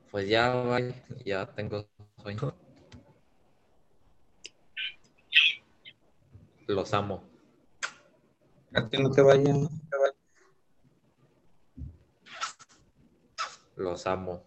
[0.10, 0.80] Pues ya,
[1.24, 1.88] ya tengo
[2.20, 2.56] sueño.
[6.66, 7.30] Los amo.
[8.74, 9.56] A ti no te vayas.
[9.56, 10.16] no te vayas.
[13.76, 14.44] Los amo.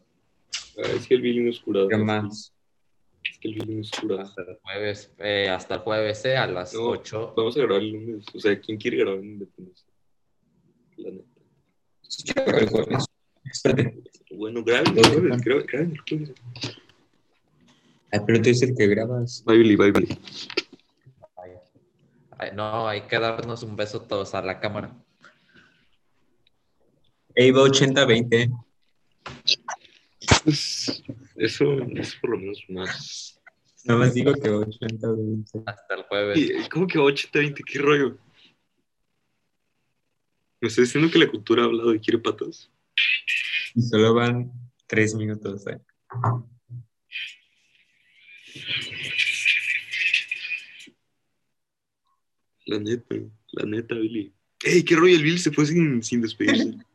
[0.78, 1.86] Ah, es que el Billy no es curado.
[1.86, 2.52] ¿Qué más?
[3.42, 4.20] Que el Billy no es curado.
[4.20, 6.82] Hasta el jueves, eh, hasta el jueves, eh, a las No.
[6.90, 7.34] 8.
[7.36, 8.24] Vamos a grabar el lunes.
[8.32, 9.86] O sea, ¿quién quiere grabar en Independencia?
[10.98, 11.40] La neta.
[12.02, 13.04] Sí, yo creo que el jueves.
[13.44, 14.02] Espérate.
[14.30, 16.34] Bueno, graben el jueves, graben, graben el jueves.
[18.12, 19.42] Ay, pero tú eres el que grabas.
[19.44, 20.18] Bye, Billy, bye, Billy.
[22.38, 24.94] Ay, no, hay que darnos un beso todos a la cámara.
[27.34, 28.52] Ey, va 80-20.
[30.44, 31.02] Pues,
[31.36, 31.64] eso
[31.96, 33.31] es por lo menos más.
[33.84, 35.62] Nada más digo que va 80-20.
[35.66, 36.38] Hasta el jueves.
[36.38, 37.62] ¿Y ¿Cómo que va 80-20?
[37.64, 38.18] ¿Qué rollo?
[40.60, 42.70] ¿Me estás diciendo que la cultura ha hablado y quiere patas?
[43.74, 44.52] Y solo van
[44.86, 45.66] 3 minutos.
[45.66, 45.78] eh.
[52.66, 53.16] La neta,
[53.52, 54.32] la neta, Billy.
[54.64, 55.16] ¡Ey, qué rollo!
[55.16, 56.74] El Billy se fue sin, sin despedirse.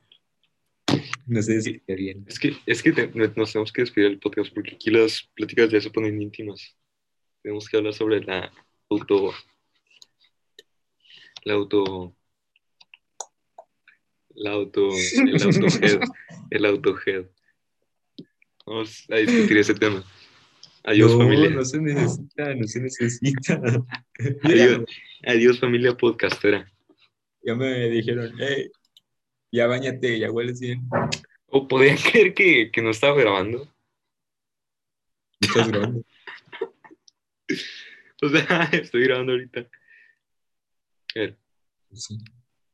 [1.30, 2.24] No sé si qué bien.
[2.26, 5.70] Es que, es que te- nos tenemos que despedir del podcast porque aquí las pláticas
[5.70, 6.77] ya se ponen íntimas.
[7.48, 8.52] Tenemos que hablar sobre la
[8.90, 9.34] auto.
[11.46, 12.14] La auto.
[14.36, 14.90] La auto.
[15.16, 16.02] El autohead.
[16.52, 17.26] El autohead.
[18.66, 20.04] Vamos a discutir ese tema.
[20.84, 21.50] Adiós, no, familia.
[21.52, 23.62] no se necesita, no se necesita.
[24.44, 24.84] Adiós,
[25.26, 26.70] adiós, familia podcastera.
[27.44, 28.70] Ya me dijeron, hey,
[29.54, 30.82] ya bañate, ya hueles bien.
[31.46, 33.74] ¿O podían creer que, que no estaba grabando?
[35.40, 36.17] Muchas gracias.
[38.22, 39.60] O sea, estoy grabando ahorita.
[39.62, 41.38] A ver,
[41.94, 42.18] Sí.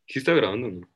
[0.07, 0.89] ¿sí está grabando no?